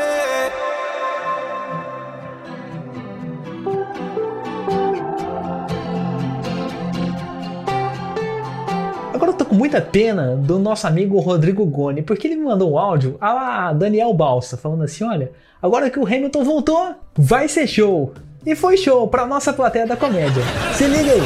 Muita 9.76 9.82
pena 9.82 10.36
do 10.36 10.58
nosso 10.58 10.86
amigo 10.86 11.18
Rodrigo 11.20 11.64
Goni, 11.66 12.02
porque 12.02 12.26
ele 12.26 12.36
me 12.36 12.44
mandou 12.44 12.72
um 12.72 12.78
áudio 12.78 13.16
a 13.20 13.72
Daniel 13.72 14.12
Balsa, 14.14 14.56
falando 14.56 14.84
assim: 14.84 15.04
olha, 15.04 15.30
agora 15.60 15.90
que 15.90 15.98
o 15.98 16.06
Hamilton 16.06 16.44
voltou, 16.44 16.94
vai 17.14 17.48
ser 17.48 17.66
show. 17.66 18.14
E 18.44 18.54
foi 18.54 18.76
show 18.76 19.06
pra 19.08 19.26
nossa 19.26 19.52
plateia 19.52 19.86
da 19.86 19.96
comédia. 19.96 20.42
Se 20.74 20.86
liga 20.86 21.12
aí. 21.12 21.20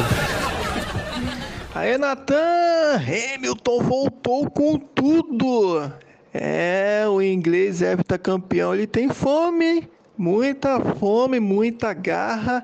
Aí, 1.73 1.97
Natan, 1.97 2.97
Hamilton 2.97 3.83
voltou 3.83 4.49
com 4.49 4.77
tudo. 4.77 5.91
É, 6.33 7.05
o 7.07 7.21
inglês 7.21 7.81
é 7.81 7.95
campeão, 8.21 8.73
ele 8.73 8.87
tem 8.87 9.09
fome, 9.09 9.87
muita 10.17 10.79
fome, 10.79 11.39
muita 11.39 11.93
garra 11.93 12.63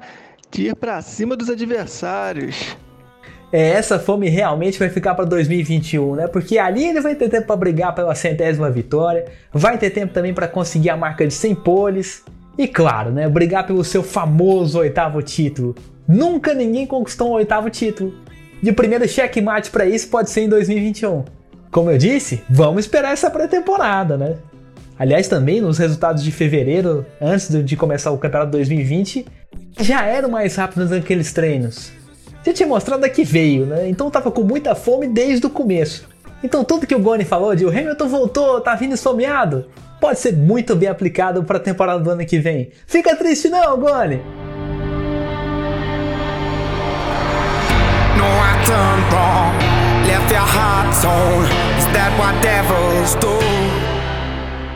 de 0.50 0.67
ir 0.67 0.75
pra 0.75 1.01
cima 1.01 1.36
dos 1.36 1.50
adversários 1.50 2.77
é, 3.51 3.70
essa 3.70 3.98
fome 3.98 4.27
realmente 4.30 4.77
vai 4.77 4.89
ficar 4.89 5.16
para 5.16 5.25
2021, 5.25 6.16
né? 6.16 6.27
Porque 6.27 6.58
ali 6.58 6.86
ele 6.86 7.00
vai 7.00 7.16
ter 7.16 7.30
tempo 7.30 7.48
para 7.48 7.56
brigar 7.56 7.96
pela 7.96 8.13
centésima 8.13 8.70
vitória, 8.70 9.25
vai 9.54 9.77
ter 9.77 9.89
tempo 9.89 10.13
também 10.13 10.34
para 10.34 10.48
conseguir 10.48 10.89
a 10.89 10.98
marca 10.98 11.25
de 11.25 11.34
100 11.34 11.56
poles 11.56 12.24
e, 12.58 12.68
claro, 12.68 13.12
né, 13.12 13.27
brigar 13.30 13.66
pelo 13.66 13.84
seu 13.84 14.04
famoso 14.04 14.80
oitavo 14.80 15.22
título. 15.22 15.75
Nunca 16.08 16.54
ninguém 16.54 16.86
conquistou 16.86 17.30
um 17.30 17.34
oitavo 17.34 17.70
título. 17.70 18.13
E 18.62 18.70
o 18.70 18.74
primeiro 18.74 19.08
checkmate 19.08 19.70
para 19.70 19.86
isso 19.86 20.10
pode 20.10 20.30
ser 20.30 20.42
em 20.42 20.50
2021. 20.50 21.24
Como 21.72 21.92
eu 21.92 21.98
disse, 21.98 22.42
vamos 22.50 22.86
esperar 22.86 23.13
essa 23.13 23.30
pré-temporada, 23.30 24.18
né? 24.18 24.36
Aliás, 24.98 25.27
também 25.27 25.62
nos 25.62 25.77
resultados 25.77 26.24
de 26.24 26.32
fevereiro, 26.32 27.06
antes 27.22 27.63
de 27.63 27.75
começar 27.77 28.10
o 28.10 28.18
campeonato 28.18 28.51
2020, 28.51 29.27
já 29.80 30.04
eram 30.06 30.30
mais 30.30 30.56
rápidos 30.56 30.89
naqueles 30.89 31.32
treinos 31.32 31.97
já 32.48 32.54
tinha 32.54 32.68
mostrado 32.68 33.04
a 33.04 33.10
que 33.10 33.25
veio, 33.25 33.66
né? 33.66 33.89
Então 33.89 34.10
tava 34.10 34.32
com 34.32 34.42
muita 34.42 34.74
fome 34.74 35.06
desde 35.06 35.46
o 35.46 35.50
começo. 35.50 36.08
Então 36.42 36.63
tudo 36.63 36.88
que 36.88 36.96
o 36.96 37.00
Goni 37.00 37.25
falou 37.25 37.54
de 37.54 37.66
o 37.66 37.70
Hamilton 37.70 38.08
voltou, 38.08 38.62
tá 38.62 38.74
vindo 38.74 38.94
esfomeado, 38.94 39.66
pode 40.00 40.20
ser 40.20 40.34
muito 40.34 40.74
bem 40.74 40.88
aplicado 40.88 41.44
para 41.44 41.58
a 41.58 41.60
temporada 41.60 42.01
do 42.01 42.10
ano 42.10 42.25
que 42.25 42.39
vem. 42.39 42.70
Fica 42.86 43.16
triste 43.18 43.50
não, 43.50 43.77
Goni. 43.77 44.22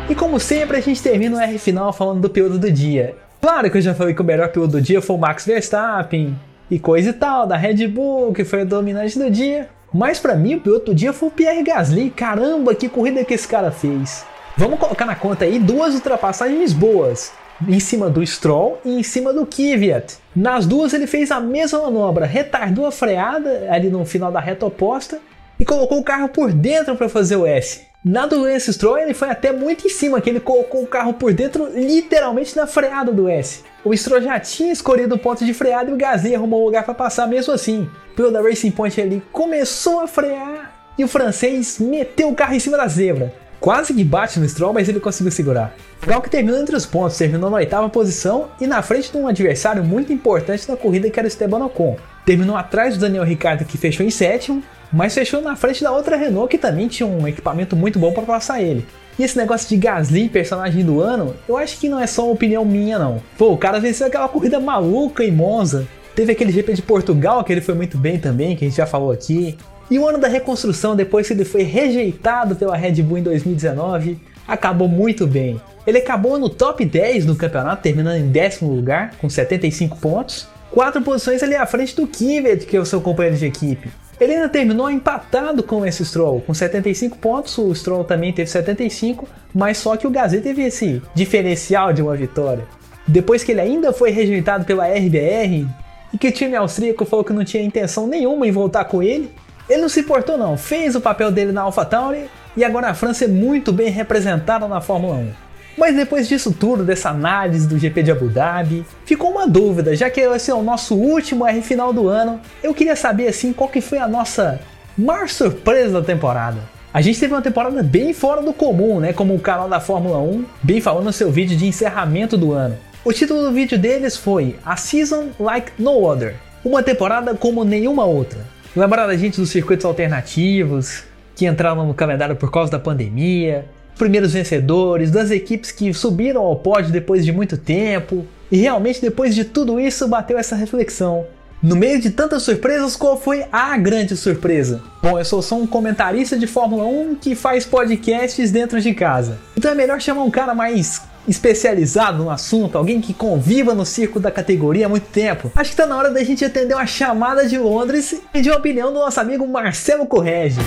E 0.10 0.16
como 0.16 0.42
sempre, 0.42 0.76
a 0.76 0.82
gente 0.82 1.02
termina 1.02 1.38
o 1.38 1.40
R 1.40 1.58
final 1.58 1.94
falando 1.94 2.20
do 2.20 2.30
piloto 2.30 2.58
do 2.58 2.70
dia. 2.70 3.16
Claro 3.42 3.72
que 3.72 3.78
eu 3.78 3.82
já 3.82 3.96
falei 3.96 4.14
que 4.14 4.22
o 4.22 4.26
melhor 4.26 4.50
piloto 4.50 4.74
do 4.74 4.82
dia 4.82 5.02
foi 5.02 5.16
o 5.16 5.20
Max 5.20 5.46
Verstappen, 5.46 6.36
e 6.72 6.80
coisa 6.80 7.10
e 7.10 7.14
tal, 7.14 7.46
da 7.46 7.58
Red 7.58 7.86
Bull, 7.90 8.32
que 8.32 8.46
foi 8.46 8.62
a 8.62 8.64
dominante 8.64 9.20
do 9.20 9.30
dia. 9.30 9.70
Mas 9.94 10.20
para 10.20 10.36
mim, 10.36 10.56
o 10.56 10.62
piloto 10.62 10.86
do 10.86 10.96
dia 10.96 11.12
foi 11.12 11.28
o 11.28 11.32
Pierre 11.32 11.62
Gasly. 11.64 12.10
Caramba, 12.10 12.74
que 12.74 12.88
corrida 12.88 13.26
que 13.26 13.34
esse 13.34 13.46
cara 13.46 13.70
fez. 13.72 14.26
Vamos 14.56 14.80
colocar 14.80 15.06
na 15.06 15.16
conta 15.16 15.44
aí 15.44 15.60
duas 15.60 15.94
ultrapassagens 15.94 16.72
boas. 16.72 17.34
Em 17.68 17.80
cima 17.80 18.10
do 18.10 18.26
Stroll 18.26 18.80
e 18.86 19.00
em 19.00 19.04
cima 19.04 19.34
do 19.34 19.46
Kvyat. 19.46 20.18
Nas 20.34 20.66
duas 20.66 20.94
ele 20.94 21.06
fez 21.06 21.30
a 21.30 21.40
mesma 21.42 21.82
manobra, 21.82 22.26
retardou 22.26 22.86
a 22.86 22.92
freada 22.92 23.68
ali 23.70 23.90
no 23.90 24.06
final 24.06 24.32
da 24.32 24.40
reta 24.40 24.66
oposta 24.66 25.20
e 25.60 25.66
colocou 25.66 26.00
o 26.00 26.04
carro 26.04 26.30
por 26.30 26.52
dentro 26.52 26.96
para 26.96 27.10
fazer 27.10 27.36
o 27.36 27.46
S. 27.46 27.82
Na 28.04 28.26
do 28.26 28.42
Lance 28.42 28.74
Stroll 28.74 28.98
ele 28.98 29.14
foi 29.14 29.30
até 29.30 29.52
muito 29.52 29.86
em 29.86 29.90
cima, 29.90 30.20
que 30.20 30.28
ele 30.28 30.40
colocou 30.40 30.82
o 30.82 30.88
carro 30.88 31.14
por 31.14 31.32
dentro 31.34 31.70
literalmente 31.72 32.56
na 32.56 32.66
freada 32.66 33.12
do 33.12 33.30
S. 33.30 33.64
O 33.86 33.96
Stroll 33.96 34.24
já 34.24 34.40
tinha 34.40 34.74
escolhido 34.74 35.14
o 35.14 35.20
ponto 35.20 35.46
de 35.46 35.54
freada 35.54 35.92
e 35.92 35.94
o 35.94 35.98
Gasly 35.98 36.34
arrumou 36.34 36.62
um 36.62 36.66
lugar 36.66 36.84
para 36.84 36.96
passar 36.96 37.28
mesmo 37.28 37.54
assim. 37.54 37.88
O 38.12 38.16
piloto 38.16 38.34
da 38.34 38.42
Racing 38.42 38.72
Point 38.72 39.00
ali 39.00 39.22
começou 39.32 40.00
a 40.00 40.08
frear 40.08 40.74
e 40.98 41.04
o 41.04 41.08
francês 41.08 41.78
meteu 41.78 42.30
o 42.30 42.36
carro 42.36 42.56
em 42.56 42.60
cima 42.60 42.76
da 42.76 42.88
zebra. 42.88 43.32
Quase 43.60 43.94
que 43.94 44.04
bate 44.04 44.40
no 44.40 44.50
Stroll, 44.50 44.74
mas 44.74 44.90
ele 44.90 45.00
conseguiu 45.00 45.32
segurar. 45.32 45.76
O 46.02 46.22
que 46.22 46.30
terminou 46.32 46.60
entre 46.60 46.76
os 46.76 46.88
pontos, 46.88 47.20
terminou 47.20 47.52
na 47.52 47.58
oitava 47.58 47.88
posição 47.88 48.50
e 48.60 48.66
na 48.66 48.82
frente 48.82 49.12
de 49.12 49.18
um 49.20 49.28
adversário 49.28 49.84
muito 49.84 50.12
importante 50.12 50.68
na 50.68 50.76
corrida 50.76 51.08
que 51.08 51.20
era 51.20 51.28
o 51.28 51.30
Esteban 51.30 51.66
Ocon. 51.66 51.98
Terminou 52.26 52.56
atrás 52.56 52.96
do 52.96 53.02
Daniel 53.02 53.24
Ricciardo 53.24 53.64
que 53.64 53.78
fechou 53.78 54.04
em 54.04 54.10
sétimo, 54.10 54.64
mas 54.92 55.14
fechou 55.14 55.42
na 55.42 55.56
frente 55.56 55.84
da 55.84 55.92
outra 55.92 56.18
Renault 56.18 56.50
que 56.50 56.58
também 56.58 56.88
tinha 56.88 57.08
um 57.08 57.28
equipamento 57.28 57.76
muito 57.76 57.98
bom 57.98 58.12
para 58.12 58.24
passar 58.24 58.62
ele. 58.62 58.86
E 59.18 59.24
esse 59.24 59.38
negócio 59.38 59.68
de 59.70 59.78
Gasly, 59.78 60.30
personagem 60.30 60.84
do 60.84 61.02
ano, 61.02 61.36
eu 61.48 61.58
acho 61.58 61.78
que 61.80 61.90
não 61.90 62.00
é 62.00 62.08
só 62.08 62.26
uma 62.26 62.34
opinião 62.34 62.66
minha 62.66 62.98
não. 62.98 63.22
Pô, 63.38 63.52
o 63.52 63.58
cara 63.58 63.80
venceu 63.80 64.08
aquela 64.08 64.28
corrida 64.28 64.60
maluca 64.60 65.24
em 65.24 65.32
Monza. 65.32 65.88
Teve 66.16 66.32
aquele 66.32 66.52
GP 66.52 66.74
de 66.74 66.82
Portugal 66.82 67.44
que 67.44 67.52
ele 67.52 67.62
foi 67.62 67.76
muito 67.76 67.98
bem 67.98 68.20
também, 68.20 68.56
que 68.56 68.66
a 68.66 68.68
gente 68.68 68.78
já 68.78 68.86
falou 68.86 69.12
aqui. 69.12 69.58
E 69.90 70.00
o 70.00 70.08
ano 70.08 70.18
da 70.18 70.28
reconstrução, 70.28 70.96
depois 70.96 71.28
que 71.28 71.34
ele 71.34 71.46
foi 71.46 71.64
rejeitado 71.64 72.56
pela 72.56 72.76
Red 72.76 73.02
Bull 73.04 73.18
em 73.18 73.24
2019, 73.24 74.18
acabou 74.48 74.88
muito 74.88 75.28
bem. 75.28 75.60
Ele 75.86 75.98
acabou 75.98 76.40
no 76.40 76.50
top 76.50 76.86
10 76.86 77.26
no 77.26 77.36
campeonato, 77.36 77.82
terminando 77.82 78.18
em 78.18 78.30
décimo 78.30 78.74
lugar, 78.74 79.16
com 79.20 79.30
75 79.30 79.98
pontos. 79.98 80.48
Quatro 80.72 81.02
posições 81.02 81.44
ali 81.44 81.56
à 81.56 81.66
frente 81.66 81.96
do 81.96 82.08
Kvyat, 82.08 82.66
que 82.66 82.78
é 82.78 82.80
o 82.80 82.86
seu 82.86 83.02
companheiro 83.02 83.38
de 83.38 83.46
equipe. 83.46 83.90
Ele 84.22 84.36
ainda 84.36 84.48
terminou 84.48 84.88
empatado 84.88 85.64
com 85.64 85.84
esse 85.84 86.06
Stroll, 86.06 86.42
com 86.42 86.54
75 86.54 87.18
pontos, 87.18 87.58
o 87.58 87.74
Stroll 87.74 88.04
também 88.04 88.32
teve 88.32 88.48
75, 88.48 89.28
mas 89.52 89.80
só 89.80 89.98
que 89.98 90.06
o 90.06 90.12
Gasly 90.12 90.42
teve 90.42 90.62
esse 90.62 91.02
diferencial 91.16 91.92
de 91.92 92.04
uma 92.04 92.16
vitória. 92.16 92.64
Depois 93.08 93.44
que 93.44 93.52
ele 93.52 93.62
ainda 93.62 93.92
foi 93.92 94.12
rejeitado 94.12 94.64
pela 94.64 94.86
RBR, 94.86 95.68
e 96.14 96.18
que 96.20 96.28
o 96.28 96.32
time 96.32 96.56
austríaco 96.56 97.04
falou 97.04 97.26
que 97.26 97.34
não 97.34 97.44
tinha 97.44 97.64
intenção 97.64 98.06
nenhuma 98.06 98.46
em 98.46 98.52
voltar 98.52 98.86
com 98.86 99.02
ele, 99.02 99.34
ele 99.68 99.82
não 99.82 99.90
se 99.90 100.02
importou 100.02 100.38
não, 100.38 100.56
fez 100.56 100.96
o 100.96 101.02
papel 101.02 101.32
dele 101.32 101.52
na 101.52 101.62
AlphaTauri 101.62 102.30
e 102.56 102.64
agora 102.64 102.90
a 102.90 102.94
França 102.94 103.26
é 103.26 103.28
muito 103.28 103.74
bem 103.74 103.90
representada 103.90 104.68
na 104.68 104.82
Fórmula 104.82 105.16
1. 105.16 105.51
Mas 105.78 105.96
depois 105.96 106.28
disso 106.28 106.52
tudo, 106.52 106.84
dessa 106.84 107.10
análise 107.10 107.68
do 107.68 107.80
GP 107.80 108.04
de 108.04 108.12
Abu 108.12 108.28
Dhabi, 108.28 108.86
ficou 109.06 109.32
uma 109.32 109.48
dúvida, 109.48 109.96
já 109.96 110.10
que 110.10 110.20
esse 110.22 110.52
é 110.52 110.54
o 110.54 110.62
nosso 110.62 110.96
último 110.96 111.48
R 111.48 111.62
final 111.62 111.94
do 111.94 112.08
ano, 112.08 112.40
eu 112.62 112.74
queria 112.74 112.96
saber 112.96 113.28
assim 113.28 113.54
qual 113.54 113.70
que 113.70 113.82
foi 113.82 113.98
a 113.98 114.08
nossa 114.08 114.60
maior 114.98 115.30
surpresa 115.30 116.02
da 116.02 116.06
temporada. 116.06 116.58
A 116.94 117.02
gente 117.02 117.20
teve 117.20 117.34
uma 117.34 117.42
temporada 117.42 117.82
bem 117.82 118.12
fora 118.12 118.42
do 118.42 118.52
comum, 118.52 119.00
né? 119.00 119.14
Como 119.14 119.34
o 119.34 119.40
canal 119.40 119.70
da 119.70 119.80
Fórmula 119.80 120.20
1 120.20 120.46
bem 120.62 120.82
falou 120.82 121.02
no 121.02 121.14
seu 121.14 121.32
vídeo 121.32 121.56
de 121.56 121.66
encerramento 121.66 122.38
do 122.38 122.52
ano. 122.52 122.78
O 123.06 123.14
título 123.14 123.44
do 123.44 123.52
vídeo 123.52 123.80
deles 123.80 124.18
foi 124.18 124.58
A 124.66 124.76
Season 124.76 125.30
Like 125.40 125.72
No 125.80 126.04
Other, 126.04 126.36
uma 126.64 126.84
temporada 126.84 127.34
como 127.34 127.64
nenhuma 127.64 128.04
outra. 128.04 128.46
Lembraram 128.76 129.10
a 129.10 129.18
gente 129.18 129.40
dos 129.40 129.50
circuitos 129.50 129.86
alternativos, 129.86 131.04
que 131.36 131.48
entraram 131.48 131.88
no 131.88 131.94
calendário 131.94 132.36
por 132.36 132.52
causa 132.52 132.72
da 132.72 132.80
pandemia, 132.80 133.66
primeiros 133.98 134.34
vencedores, 134.34 135.12
das 135.12 135.32
equipes 135.32 135.72
que 135.72 135.94
subiram 135.94 136.42
ao 136.42 136.56
pódio 136.56 136.92
depois 136.92 137.24
de 137.24 137.32
muito 137.32 137.58
tempo. 137.58 138.26
E 138.52 138.58
realmente 138.58 139.02
depois 139.02 139.34
de 139.34 139.46
tudo 139.46 139.80
isso 139.80 140.08
bateu 140.08 140.38
essa 140.38 140.56
reflexão. 140.56 141.26
No 141.64 141.76
meio 141.76 142.02
de 142.02 142.10
tantas 142.10 142.42
surpresas, 142.42 142.96
qual 142.96 143.22
foi 143.22 143.46
a 143.52 143.78
grande 143.78 144.18
surpresa? 144.18 144.82
Bom, 145.02 145.20
eu 145.20 145.24
sou 145.24 145.44
só 145.44 145.56
um 145.56 145.68
comentarista 145.68 146.36
de 146.36 146.48
Fórmula 146.48 146.86
1 146.86 147.16
que 147.16 147.36
faz 147.36 147.68
podcasts 147.68 148.52
dentro 148.52 148.82
de 148.82 148.96
casa. 148.96 149.38
Então 149.56 149.72
é 149.72 149.76
melhor 149.76 150.02
chamar 150.02 150.24
um 150.24 150.32
cara 150.32 150.56
mais 150.56 151.04
especializado 151.28 152.24
no 152.24 152.32
assunto, 152.32 152.80
alguém 152.80 153.00
que 153.00 153.14
conviva 153.14 153.76
no 153.76 153.86
circo 153.86 154.20
da 154.20 154.32
categoria 154.32 154.88
há 154.88 154.90
muito 154.90 155.08
tempo. 155.12 155.52
Acho 155.56 155.70
que 155.70 155.78
tá 155.78 155.86
na 155.86 155.96
hora 155.96 156.10
da 156.10 156.24
gente 156.24 156.44
atender 156.44 156.74
uma 156.74 156.88
chamada 156.88 157.48
de 157.48 157.60
Londres 157.60 158.12
e 158.12 158.22
pedir 158.34 158.52
a 158.52 158.58
opinião 158.58 158.92
do 158.92 159.00
nosso 159.00 159.20
amigo 159.20 159.48
Marcelo 159.48 160.08
Correge. 160.08 160.60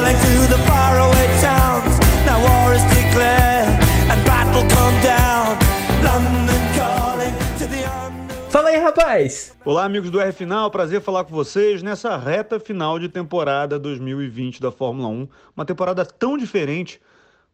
Calling 0.00 0.16
through 0.16 0.46
the 0.46 0.58
faraway 0.64 1.26
towns. 1.40 1.98
Now 2.24 2.40
war 2.40 2.74
is 2.74 2.82
declared 2.84 3.68
and 4.10 4.24
battle 4.24 4.62
come 4.62 4.96
down. 5.02 5.58
London 6.02 6.62
calling 6.74 7.34
to 7.58 7.66
the 7.66 8.50
Fala 8.50 8.70
aí, 8.70 8.78
rapaz! 8.78 9.54
Olá, 9.62 9.84
amigos 9.84 10.10
do 10.10 10.18
R 10.18 10.32
Final, 10.32 10.70
prazer 10.70 11.02
falar 11.02 11.24
com 11.24 11.34
vocês 11.34 11.82
nessa 11.82 12.16
reta 12.16 12.58
final 12.58 12.98
de 12.98 13.08
temporada 13.10 13.78
2020 13.78 14.60
da 14.60 14.72
Fórmula 14.72 15.08
1. 15.08 15.28
Uma 15.54 15.66
temporada 15.66 16.04
tão 16.04 16.38
diferente, 16.38 16.98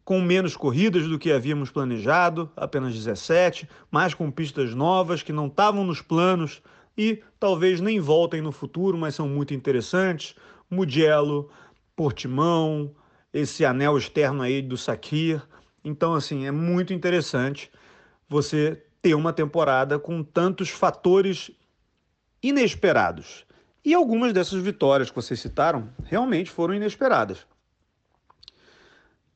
com 0.05 0.21
menos 0.21 0.55
corridas 0.55 1.05
do 1.05 1.19
que 1.19 1.33
havíamos 1.33 1.69
planejado, 1.69 2.49
apenas 2.55 2.93
17, 2.93 3.67
mas 3.91 4.13
com 4.13 4.31
pistas 4.31 4.73
novas 4.73 5.21
que 5.21 5.33
não 5.33 5.47
estavam 5.47 5.83
nos 5.83 6.01
planos 6.01 6.61
e 6.97 7.21
talvez 7.37 7.81
nem 7.81 7.99
voltem 7.99 8.41
no 8.41 8.53
futuro, 8.53 8.97
mas 8.97 9.15
são 9.15 9.27
muito 9.27 9.53
interessantes. 9.53 10.33
Mugello, 10.69 11.49
Portimão, 11.97 12.95
esse 13.33 13.65
anel 13.65 13.97
externo 13.97 14.43
aí 14.43 14.61
do 14.61 14.77
Sakir. 14.77 15.41
Então, 15.83 16.13
assim, 16.13 16.45
é 16.45 16.51
muito 16.51 16.93
interessante 16.93 17.71
você 18.29 18.85
ter 19.01 19.15
uma 19.15 19.33
temporada 19.33 19.97
com 19.97 20.23
tantos 20.23 20.69
fatores 20.69 21.49
inesperados. 22.41 23.47
E 23.83 23.95
algumas 23.95 24.31
dessas 24.31 24.61
vitórias 24.61 25.09
que 25.09 25.15
vocês 25.15 25.39
citaram 25.39 25.89
realmente 26.03 26.51
foram 26.51 26.75
inesperadas. 26.75 27.47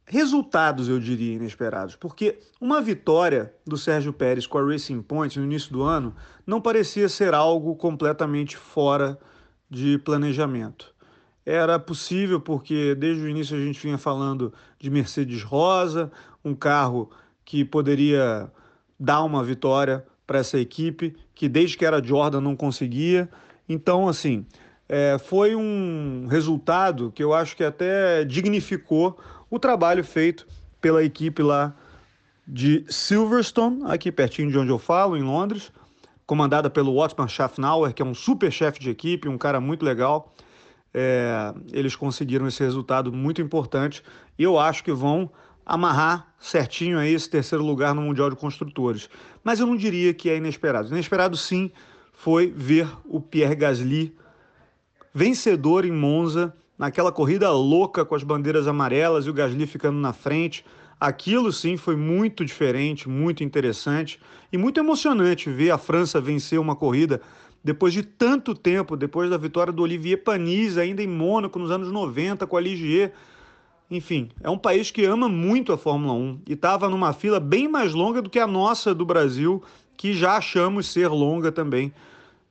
Resultados, 0.05 0.87
eu 0.87 0.99
diria, 0.99 1.33
inesperados, 1.33 1.95
porque 1.95 2.39
uma 2.59 2.79
vitória 2.79 3.55
do 3.65 3.75
Sérgio 3.75 4.13
Pérez 4.13 4.45
com 4.45 4.59
a 4.59 4.63
Racing 4.63 5.01
Point 5.01 5.39
no 5.39 5.45
início 5.45 5.71
do 5.71 5.81
ano 5.81 6.15
não 6.45 6.61
parecia 6.61 7.09
ser 7.09 7.33
algo 7.33 7.75
completamente 7.75 8.55
fora 8.55 9.17
de 9.67 9.97
planejamento 9.97 10.90
era 11.45 11.79
possível 11.79 12.39
porque 12.39 12.95
desde 12.95 13.23
o 13.23 13.29
início 13.29 13.57
a 13.57 13.59
gente 13.59 13.79
vinha 13.79 13.97
falando 13.97 14.53
de 14.79 14.89
Mercedes 14.89 15.43
Rosa, 15.43 16.11
um 16.43 16.53
carro 16.53 17.09
que 17.43 17.65
poderia 17.65 18.51
dar 18.99 19.23
uma 19.23 19.43
vitória 19.43 20.05
para 20.25 20.39
essa 20.39 20.59
equipe, 20.59 21.15
que 21.33 21.49
desde 21.49 21.77
que 21.77 21.85
era 21.85 22.03
Jordan 22.03 22.41
não 22.41 22.55
conseguia. 22.55 23.29
Então, 23.67 24.07
assim, 24.07 24.45
é, 24.87 25.17
foi 25.17 25.55
um 25.55 26.27
resultado 26.29 27.11
que 27.13 27.23
eu 27.23 27.33
acho 27.33 27.55
que 27.55 27.63
até 27.63 28.23
dignificou 28.23 29.19
o 29.49 29.57
trabalho 29.57 30.03
feito 30.03 30.47
pela 30.79 31.03
equipe 31.03 31.41
lá 31.41 31.73
de 32.47 32.85
Silverstone, 32.89 33.81
aqui 33.85 34.11
pertinho 34.11 34.51
de 34.51 34.57
onde 34.57 34.71
eu 34.71 34.79
falo, 34.79 35.15
em 35.17 35.23
Londres, 35.23 35.71
comandada 36.25 36.69
pelo 36.69 36.97
Otmar 36.97 37.27
Schaffnauer, 37.27 37.93
que 37.93 38.01
é 38.01 38.05
um 38.05 38.13
super 38.13 38.51
chefe 38.51 38.79
de 38.79 38.89
equipe, 38.89 39.27
um 39.27 39.37
cara 39.37 39.59
muito 39.59 39.83
legal 39.83 40.33
é, 40.93 41.53
eles 41.71 41.95
conseguiram 41.95 42.47
esse 42.47 42.63
resultado 42.63 43.11
muito 43.11 43.41
importante 43.41 44.03
e 44.37 44.43
eu 44.43 44.59
acho 44.59 44.83
que 44.83 44.91
vão 44.91 45.29
amarrar 45.65 46.27
certinho 46.39 46.97
aí 46.97 47.13
esse 47.13 47.29
terceiro 47.29 47.63
lugar 47.63 47.93
no 47.95 48.01
Mundial 48.01 48.29
de 48.29 48.35
Construtores. 48.35 49.09
Mas 49.43 49.59
eu 49.59 49.67
não 49.67 49.75
diria 49.75 50.13
que 50.13 50.29
é 50.29 50.37
inesperado. 50.37 50.89
Inesperado 50.89 51.37
sim 51.37 51.71
foi 52.13 52.47
ver 52.47 52.87
o 53.05 53.21
Pierre 53.21 53.55
Gasly 53.55 54.15
vencedor 55.13 55.85
em 55.85 55.91
Monza, 55.91 56.53
naquela 56.77 57.11
corrida 57.11 57.51
louca 57.51 58.05
com 58.05 58.15
as 58.15 58.23
bandeiras 58.23 58.67
amarelas 58.67 59.25
e 59.25 59.29
o 59.29 59.33
Gasly 59.33 59.67
ficando 59.67 59.99
na 59.99 60.13
frente. 60.13 60.65
Aquilo 60.99 61.51
sim 61.51 61.77
foi 61.77 61.95
muito 61.95 62.45
diferente, 62.45 63.09
muito 63.09 63.43
interessante 63.43 64.19
e 64.51 64.57
muito 64.57 64.79
emocionante 64.79 65.49
ver 65.49 65.71
a 65.71 65.77
França 65.77 66.21
vencer 66.21 66.59
uma 66.59 66.75
corrida 66.75 67.21
depois 67.63 67.93
de 67.93 68.01
tanto 68.01 68.55
tempo, 68.55 68.97
depois 68.97 69.29
da 69.29 69.37
vitória 69.37 69.71
do 69.71 69.83
Olivier 69.83 70.23
Panis, 70.23 70.77
ainda 70.77 71.03
em 71.03 71.07
Mônaco, 71.07 71.59
nos 71.59 71.69
anos 71.69 71.91
90, 71.91 72.47
com 72.47 72.57
a 72.57 72.61
Ligier. 72.61 73.13
Enfim, 73.89 74.29
é 74.41 74.49
um 74.49 74.57
país 74.57 74.89
que 74.89 75.05
ama 75.05 75.29
muito 75.29 75.71
a 75.71 75.77
Fórmula 75.77 76.13
1 76.13 76.41
e 76.47 76.53
estava 76.53 76.89
numa 76.89 77.13
fila 77.13 77.39
bem 77.39 77.67
mais 77.67 77.93
longa 77.93 78.21
do 78.21 78.29
que 78.29 78.39
a 78.39 78.47
nossa 78.47 78.95
do 78.95 79.05
Brasil, 79.05 79.61
que 79.95 80.13
já 80.13 80.37
achamos 80.37 80.87
ser 80.87 81.09
longa 81.09 81.51
também, 81.51 81.93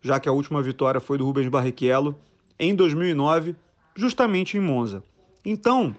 já 0.00 0.20
que 0.20 0.28
a 0.28 0.32
última 0.32 0.62
vitória 0.62 1.00
foi 1.00 1.18
do 1.18 1.24
Rubens 1.24 1.48
Barrichello 1.48 2.16
em 2.58 2.74
2009, 2.74 3.56
justamente 3.96 4.56
em 4.56 4.60
Monza. 4.60 5.02
Então, 5.44 5.96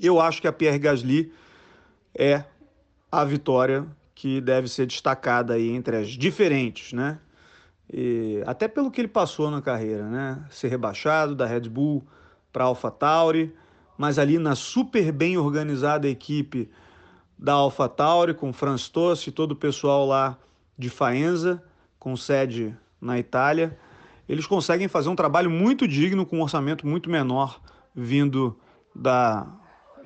eu 0.00 0.20
acho 0.20 0.40
que 0.40 0.48
a 0.48 0.52
Pierre 0.52 0.78
Gasly 0.78 1.32
é 2.14 2.44
a 3.10 3.24
vitória 3.24 3.86
que 4.14 4.40
deve 4.40 4.68
ser 4.68 4.86
destacada 4.86 5.54
aí 5.54 5.70
entre 5.70 5.96
as 5.96 6.08
diferentes, 6.08 6.92
né? 6.92 7.18
E, 7.92 8.42
até 8.46 8.68
pelo 8.68 8.90
que 8.90 9.00
ele 9.00 9.08
passou 9.08 9.50
na 9.50 9.60
carreira, 9.60 10.08
né? 10.08 10.44
Ser 10.50 10.68
rebaixado 10.68 11.34
da 11.34 11.46
Red 11.46 11.68
Bull 11.68 12.04
para 12.52 12.64
AlphaTauri, 12.64 13.54
mas 13.98 14.18
ali 14.18 14.38
na 14.38 14.54
super 14.54 15.12
bem 15.12 15.36
organizada 15.36 16.08
equipe 16.08 16.70
da 17.38 17.54
AlphaTauri, 17.54 18.34
com 18.34 18.52
Franz 18.52 18.88
Tost 18.88 19.26
e 19.26 19.32
todo 19.32 19.52
o 19.52 19.56
pessoal 19.56 20.06
lá 20.06 20.38
de 20.78 20.88
Faenza, 20.88 21.62
com 21.98 22.16
sede 22.16 22.76
na 23.00 23.18
Itália, 23.18 23.78
eles 24.28 24.46
conseguem 24.46 24.88
fazer 24.88 25.08
um 25.08 25.16
trabalho 25.16 25.50
muito 25.50 25.88
digno 25.88 26.24
com 26.24 26.38
um 26.38 26.42
orçamento 26.42 26.86
muito 26.86 27.10
menor 27.10 27.60
vindo 27.94 28.56
da 28.94 29.46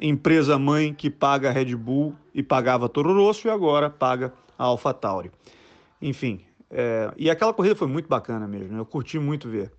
empresa 0.01 0.59
mãe 0.59 0.94
que 0.94 1.11
paga 1.11 1.51
a 1.51 1.53
Red 1.53 1.77
Bull 1.77 2.14
e 2.35 2.42
pagava 2.42 2.88
Toro 2.88 3.14
Rosso 3.14 3.47
e 3.47 3.51
agora 3.51 3.90
paga 3.90 4.33
a 4.59 4.64
AlphaTauri. 4.64 5.31
Enfim, 6.01 6.40
é, 6.70 7.12
e 7.16 7.31
aquela 7.31 7.53
corrida 7.53 7.77
foi 7.77 7.88
muito 7.88 8.09
bacana 8.09 8.46
mesmo, 8.46 8.72
né? 8.72 8.79
eu 8.79 8.87
curti 8.87 9.18
muito 9.18 9.48
ver. 9.48 9.72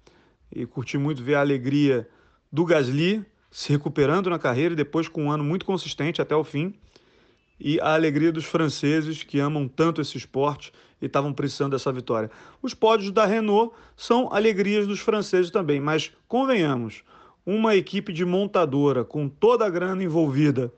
E 0.51 0.65
curti 0.65 0.97
muito 0.97 1.23
ver 1.23 1.35
a 1.35 1.41
alegria 1.41 2.07
do 2.51 2.63
Gasly 2.63 3.25
se 3.51 3.71
recuperando 3.71 4.29
na 4.29 4.37
carreira 4.37 4.73
e 4.73 4.77
depois 4.77 5.07
com 5.07 5.25
um 5.25 5.31
ano 5.31 5.43
muito 5.43 5.65
consistente 5.65 6.21
até 6.21 6.35
o 6.35 6.43
fim. 6.43 6.73
e 7.57 7.79
a 7.79 7.93
alegria 7.93 8.31
dos 8.31 8.43
franceses 8.43 9.23
que 9.23 9.39
amam 9.39 9.65
tanto 9.65 10.01
esse 10.01 10.17
esporte 10.17 10.73
e 11.01 11.05
estavam 11.05 11.31
precisando 11.31 11.71
dessa 11.71 11.91
vitória. 11.91 12.29
Os 12.61 12.73
pódios 12.73 13.11
da 13.11 13.25
Renault 13.25 13.73
são 13.95 14.31
alegrias 14.31 14.85
dos 14.85 14.99
franceses 14.99 15.51
também, 15.51 15.79
mas 15.79 16.11
convenhamos, 16.27 17.03
uma 17.45 17.75
equipe 17.75 18.11
de 18.11 18.25
montadora 18.25 19.05
com 19.05 19.29
toda 19.29 19.65
a 19.65 19.69
grana 19.69 20.03
envolvida 20.03 20.73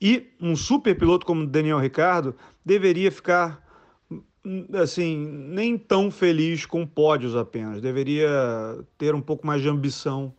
e 0.00 0.30
um 0.40 0.54
super 0.54 0.96
piloto 0.96 1.24
como 1.24 1.46
Daniel 1.46 1.78
Ricardo 1.78 2.34
deveria 2.64 3.10
ficar 3.10 3.66
assim, 4.74 5.16
nem 5.48 5.76
tão 5.76 6.10
feliz 6.10 6.64
com 6.66 6.86
pódios 6.86 7.36
apenas. 7.36 7.80
Deveria 7.80 8.28
ter 8.96 9.14
um 9.14 9.20
pouco 9.20 9.46
mais 9.46 9.62
de 9.62 9.68
ambição 9.68 10.32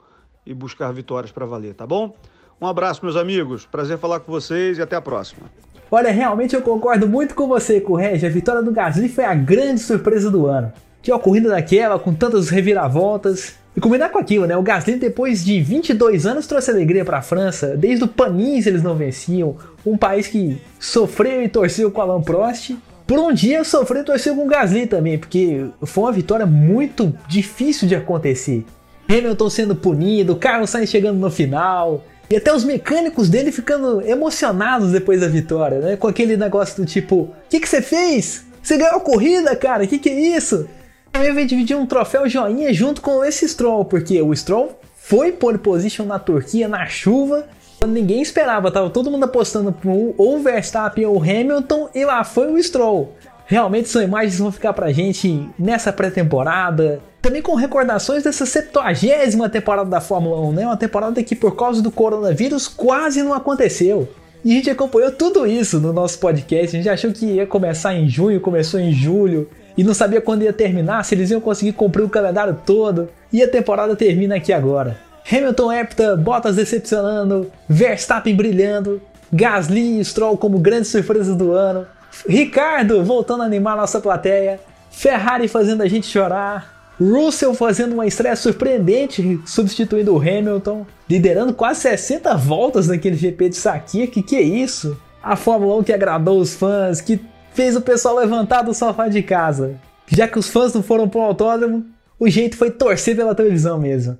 e 0.46 0.54
buscar 0.54 0.92
vitórias 0.92 1.32
para 1.32 1.46
valer, 1.46 1.74
tá 1.74 1.86
bom? 1.86 2.16
Um 2.62 2.68
abraço, 2.68 3.04
meus 3.04 3.16
amigos. 3.16 3.66
Prazer 3.66 3.98
falar 3.98 4.20
com 4.20 4.32
vocês 4.32 4.78
e 4.78 4.82
até 4.82 4.96
a 4.96 5.02
próxima. 5.02 5.50
Olha, 5.92 6.12
realmente 6.12 6.56
eu 6.56 6.62
concordo 6.62 7.08
muito 7.08 7.34
com 7.34 7.48
você, 7.48 7.80
Correge. 7.82 8.26
A 8.26 8.30
vitória 8.30 8.62
do 8.62 8.72
Gasly 8.72 9.10
foi 9.10 9.26
a 9.26 9.34
grande 9.34 9.80
surpresa 9.82 10.30
do 10.30 10.46
ano. 10.46 10.72
Que 11.02 11.12
uma 11.12 11.20
corrida 11.20 11.50
daquela, 11.50 11.98
com 11.98 12.14
tantas 12.14 12.50
reviravoltas. 12.50 13.56
E 13.76 13.80
combinar 13.80 14.10
com 14.10 14.20
aquilo, 14.20 14.46
né? 14.46 14.58
O 14.58 14.62
Gasly, 14.62 14.98
depois 14.98 15.44
de 15.44 15.62
22 15.62 16.26
anos, 16.26 16.46
trouxe 16.46 16.70
alegria 16.70 17.06
para 17.06 17.20
a 17.20 17.22
França. 17.22 17.78
Desde 17.78 18.04
o 18.04 18.08
Panis 18.08 18.68
eles 18.68 18.84
não 18.84 18.96
venciam. 18.96 19.56
Um 19.86 19.98
país 19.98 20.28
que 20.28 20.62
sofreu 20.80 21.42
e 21.42 21.50
torceu 21.50 21.90
com 21.90 22.02
Alain 22.02 22.22
Prost. 22.22 22.76
Por 23.10 23.18
um 23.18 23.34
dia 23.34 23.64
sofreu 23.64 24.04
e 24.04 24.06
torceu 24.06 24.36
com 24.36 24.44
o 24.44 24.48
Gasly 24.48 24.86
também, 24.86 25.18
porque 25.18 25.66
foi 25.82 26.04
uma 26.04 26.12
vitória 26.12 26.46
muito 26.46 27.12
difícil 27.28 27.88
de 27.88 27.96
acontecer. 27.96 28.64
Hamilton 29.10 29.50
sendo 29.50 29.76
punido, 29.76 30.36
Carlos 30.36 30.70
Sainz 30.70 30.92
chegando 30.92 31.18
no 31.18 31.32
final, 31.32 32.06
e 32.30 32.36
até 32.36 32.54
os 32.54 32.64
mecânicos 32.64 33.28
dele 33.28 33.52
ficando 33.52 34.00
emocionados 34.08 34.92
depois 34.92 35.22
da 35.22 35.28
vitória, 35.28 35.80
né? 35.80 35.96
Com 35.96 36.08
aquele 36.08 36.38
negócio 36.38 36.84
do 36.84 36.86
tipo: 36.86 37.16
O 37.16 37.34
que, 37.50 37.60
que 37.60 37.68
você 37.68 37.82
fez? 37.82 38.46
Você 38.62 38.78
ganhou 38.78 38.98
a 38.98 39.02
corrida, 39.02 39.56
cara? 39.56 39.86
O 39.86 39.88
que, 39.88 39.98
que 39.98 40.10
é 40.10 40.38
isso? 40.38 40.70
Também 41.12 41.34
veio 41.34 41.48
dividir 41.48 41.76
um 41.76 41.88
troféu 41.88 42.30
joinha 42.30 42.72
junto 42.72 43.02
com 43.02 43.26
esse 43.26 43.50
Stroll, 43.50 43.86
porque 43.86 44.22
o 44.22 44.36
Stroll 44.36 44.80
foi 44.96 45.32
pole 45.32 45.58
position 45.58 46.06
na 46.06 46.20
Turquia 46.20 46.68
na 46.68 46.86
chuva, 46.86 47.48
ninguém 47.88 48.22
esperava, 48.22 48.72
tava 48.72 48.90
todo 48.90 49.10
mundo 49.10 49.24
apostando 49.24 49.72
pro 49.72 50.14
ou 50.18 50.40
Verstappen 50.40 51.06
ou 51.06 51.22
Hamilton, 51.22 51.90
e 51.94 52.06
lá 52.06 52.24
foi 52.24 52.52
o 52.52 52.62
Stroll. 52.62 53.14
Realmente 53.46 53.90
são 53.90 54.02
imagens 54.02 54.36
que 54.36 54.42
vão 54.42 54.52
ficar 54.52 54.74
pra 54.74 54.92
gente 54.92 55.50
nessa 55.58 55.92
pré-temporada. 55.92 57.02
Também 57.20 57.42
com 57.42 57.56
recordações 57.56 58.24
dessa 58.24 58.46
70 58.46 59.50
temporada 59.52 59.90
da 59.90 60.00
Fórmula 60.00 60.40
1, 60.50 60.52
né? 60.52 60.66
Uma 60.66 60.78
temporada 60.78 61.22
que 61.24 61.36
por 61.36 61.56
causa 61.56 61.82
do 61.82 61.90
coronavírus 61.90 62.68
quase 62.68 63.24
não 63.24 63.34
aconteceu. 63.34 64.08
E 64.46 64.52
a 64.52 64.56
gente 64.56 64.70
acompanhou 64.70 65.12
tudo 65.12 65.48
isso 65.48 65.80
no 65.80 65.92
nosso 65.92 66.20
podcast. 66.20 66.76
A 66.76 66.80
gente 66.80 66.90
achou 66.90 67.12
que 67.12 67.26
ia 67.26 67.48
começar 67.48 67.96
em 67.96 68.08
junho, 68.08 68.40
começou 68.40 68.80
em 68.80 68.94
julho. 68.94 69.50
E 69.76 69.84
não 69.84 69.96
sabia 69.96 70.22
quando 70.22 70.44
ia 70.44 70.54
terminar, 70.54 71.04
se 71.04 71.16
eles 71.16 71.32
iam 71.32 71.42
conseguir 71.42 71.74
cumprir 71.74 72.04
o 72.04 72.10
calendário 72.10 72.56
todo. 72.66 73.10
E 73.34 73.42
a 73.42 73.48
temporada 73.48 73.96
termina 73.96 74.36
aqui 74.36 74.54
agora. 74.54 75.09
Hamilton 75.32 75.72
hepta, 75.72 76.18
Bottas 76.18 76.56
decepcionando, 76.56 77.52
Verstappen 77.68 78.36
brilhando, 78.36 79.00
Gasly 79.32 80.00
e 80.00 80.06
Stroll 80.06 80.36
como 80.36 80.58
grandes 80.58 80.90
surpresas 80.90 81.36
do 81.36 81.52
ano. 81.52 81.86
Ricardo 82.28 83.04
voltando 83.04 83.44
a 83.44 83.46
animar 83.46 83.78
nossa 83.78 84.02
plateia, 84.02 84.60
Ferrari 84.90 85.48
fazendo 85.48 85.84
a 85.84 85.88
gente 85.88 86.08
chorar, 86.08 86.96
Russell 87.00 87.54
fazendo 87.54 87.94
uma 87.94 88.08
estreia 88.08 88.36
surpreendente, 88.36 89.40
substituindo 89.46 90.16
o 90.16 90.20
Hamilton, 90.20 90.86
liderando 91.08 91.54
quase 91.54 91.82
60 91.82 92.36
voltas 92.36 92.88
naquele 92.88 93.16
GP 93.16 93.50
de 93.50 93.56
Saquia, 93.56 94.08
que 94.08 94.24
que 94.24 94.36
é 94.36 94.42
isso? 94.42 95.00
A 95.22 95.36
Fórmula 95.36 95.76
1 95.78 95.84
que 95.84 95.94
agradou 95.94 96.40
os 96.40 96.56
fãs, 96.56 97.02
que 97.02 97.22
fez 97.54 97.76
o 97.76 97.82
pessoal 97.82 98.16
levantar 98.16 98.64
do 98.64 98.74
sofá 98.74 99.08
de 99.08 99.22
casa. 99.22 99.76
Já 100.08 100.28
que 100.28 100.40
os 100.40 100.50
fãs 100.50 100.74
não 100.74 100.82
foram 100.82 101.08
pro 101.08 101.22
autódromo, 101.22 101.86
o 102.20 102.28
jeito 102.28 102.58
foi 102.58 102.72
torcer 102.72 103.16
pela 103.16 103.36
televisão 103.36 103.80
mesmo. 103.80 104.18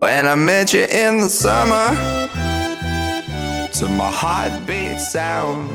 When 0.00 0.26
I 0.26 0.36
met 0.36 0.76
you 0.76 0.84
in 0.84 1.18
the 1.18 1.28
summer, 1.28 1.90
to 3.72 3.88
my 3.88 4.08
heartbeat 4.12 5.00
sound. 5.00 5.68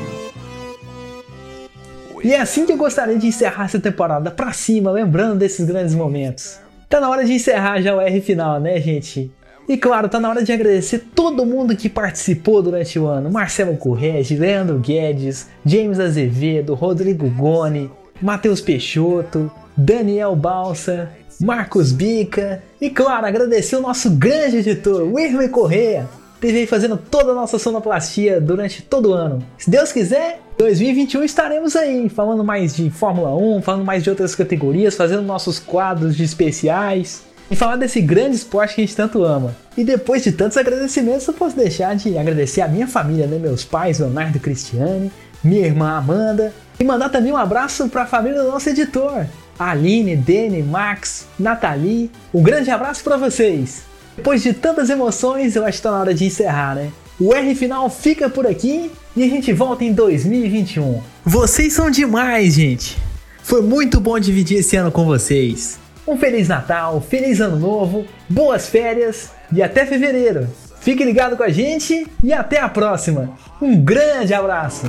E 2.22 2.32
é 2.32 2.40
assim 2.40 2.64
que 2.64 2.72
eu 2.72 2.78
gostaria 2.78 3.18
de 3.18 3.26
encerrar 3.26 3.66
essa 3.66 3.78
temporada 3.78 4.30
pra 4.30 4.50
cima, 4.54 4.90
lembrando 4.90 5.36
desses 5.36 5.66
grandes 5.66 5.94
momentos. 5.94 6.58
Tá 6.88 7.00
na 7.00 7.10
hora 7.10 7.22
de 7.22 7.34
encerrar 7.34 7.82
já 7.82 7.94
o 7.94 8.00
R 8.00 8.18
final, 8.22 8.58
né, 8.58 8.80
gente? 8.80 9.30
E 9.68 9.76
claro, 9.76 10.08
tá 10.08 10.18
na 10.18 10.30
hora 10.30 10.42
de 10.42 10.54
agradecer 10.54 11.00
todo 11.14 11.44
mundo 11.44 11.76
que 11.76 11.90
participou 11.90 12.62
durante 12.62 12.98
o 12.98 13.06
ano: 13.06 13.30
Marcelo 13.30 13.76
Correge, 13.76 14.36
Leandro 14.36 14.78
Guedes, 14.78 15.50
James 15.66 16.00
Azevedo, 16.00 16.72
Rodrigo 16.72 17.28
Goni, 17.28 17.90
Matheus 18.22 18.62
Peixoto, 18.62 19.52
Daniel 19.76 20.36
Balsa, 20.36 21.10
Marcos 21.40 21.92
Bica 21.92 22.62
e, 22.80 22.90
claro, 22.90 23.26
agradecer 23.26 23.76
o 23.76 23.80
nosso 23.80 24.10
grande 24.10 24.58
editor, 24.58 25.02
Wilmer 25.02 25.50
Correia, 25.50 26.08
que 26.40 26.46
esteve 26.46 26.66
fazendo 26.66 26.96
toda 26.96 27.32
a 27.32 27.34
nossa 27.34 27.58
sonoplastia 27.58 28.40
durante 28.40 28.82
todo 28.82 29.10
o 29.10 29.12
ano. 29.12 29.44
Se 29.58 29.70
Deus 29.70 29.92
quiser, 29.92 30.40
2021 30.58 31.24
estaremos 31.24 31.74
aí, 31.74 32.08
falando 32.08 32.44
mais 32.44 32.76
de 32.76 32.90
Fórmula 32.90 33.34
1, 33.34 33.62
falando 33.62 33.84
mais 33.84 34.02
de 34.02 34.10
outras 34.10 34.34
categorias, 34.34 34.94
fazendo 34.94 35.22
nossos 35.22 35.58
quadros 35.58 36.14
de 36.14 36.22
especiais 36.22 37.22
e 37.50 37.56
falar 37.56 37.76
desse 37.76 38.00
grande 38.00 38.36
esporte 38.36 38.74
que 38.74 38.80
a 38.82 38.84
gente 38.84 38.96
tanto 38.96 39.24
ama. 39.24 39.54
E 39.76 39.84
depois 39.84 40.22
de 40.22 40.32
tantos 40.32 40.56
agradecimentos, 40.56 41.26
eu 41.26 41.34
posso 41.34 41.56
deixar 41.56 41.96
de 41.96 42.16
agradecer 42.16 42.60
a 42.60 42.68
minha 42.68 42.86
família, 42.86 43.26
né? 43.26 43.38
Meus 43.38 43.64
pais, 43.64 43.98
Leonardo 43.98 44.36
e 44.36 44.40
Cristiane, 44.40 45.10
minha 45.42 45.66
irmã 45.66 45.96
Amanda, 45.96 46.52
e 46.78 46.84
mandar 46.84 47.08
também 47.08 47.32
um 47.32 47.36
abraço 47.36 47.88
para 47.88 48.02
a 48.02 48.06
família 48.06 48.42
do 48.42 48.50
nosso 48.50 48.68
editor, 48.68 49.26
Aline, 49.58 50.16
Dene, 50.16 50.62
Max, 50.62 51.26
Nathalie. 51.38 52.10
Um 52.32 52.42
grande 52.42 52.70
abraço 52.70 53.02
para 53.04 53.16
vocês! 53.16 53.82
Depois 54.16 54.42
de 54.42 54.52
tantas 54.52 54.90
emoções, 54.90 55.56
eu 55.56 55.64
acho 55.64 55.78
que 55.78 55.82
tá 55.82 55.90
na 55.90 56.00
hora 56.00 56.14
de 56.14 56.24
encerrar, 56.24 56.74
né? 56.74 56.90
O 57.18 57.34
R 57.34 57.54
final 57.54 57.88
fica 57.90 58.28
por 58.28 58.46
aqui 58.46 58.90
e 59.16 59.22
a 59.22 59.28
gente 59.28 59.52
volta 59.52 59.84
em 59.84 59.92
2021. 59.92 61.00
Vocês 61.24 61.72
são 61.72 61.90
demais, 61.90 62.54
gente! 62.54 62.96
Foi 63.42 63.62
muito 63.62 64.00
bom 64.00 64.18
dividir 64.18 64.58
esse 64.58 64.76
ano 64.76 64.90
com 64.90 65.04
vocês. 65.04 65.78
Um 66.06 66.16
Feliz 66.16 66.48
Natal, 66.48 67.00
Feliz 67.00 67.40
Ano 67.40 67.58
Novo, 67.58 68.04
boas 68.28 68.68
férias 68.68 69.30
e 69.52 69.62
até 69.62 69.86
fevereiro. 69.86 70.48
Fique 70.80 71.04
ligado 71.04 71.36
com 71.36 71.42
a 71.42 71.48
gente 71.48 72.06
e 72.22 72.32
até 72.32 72.60
a 72.60 72.68
próxima. 72.68 73.30
Um 73.60 73.76
grande 73.76 74.34
abraço! 74.34 74.86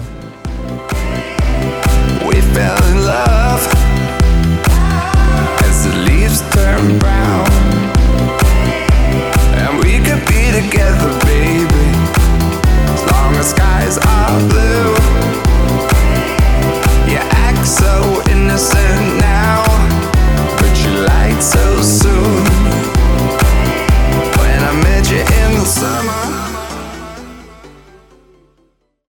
Turn 6.56 7.00
brown. 7.00 7.55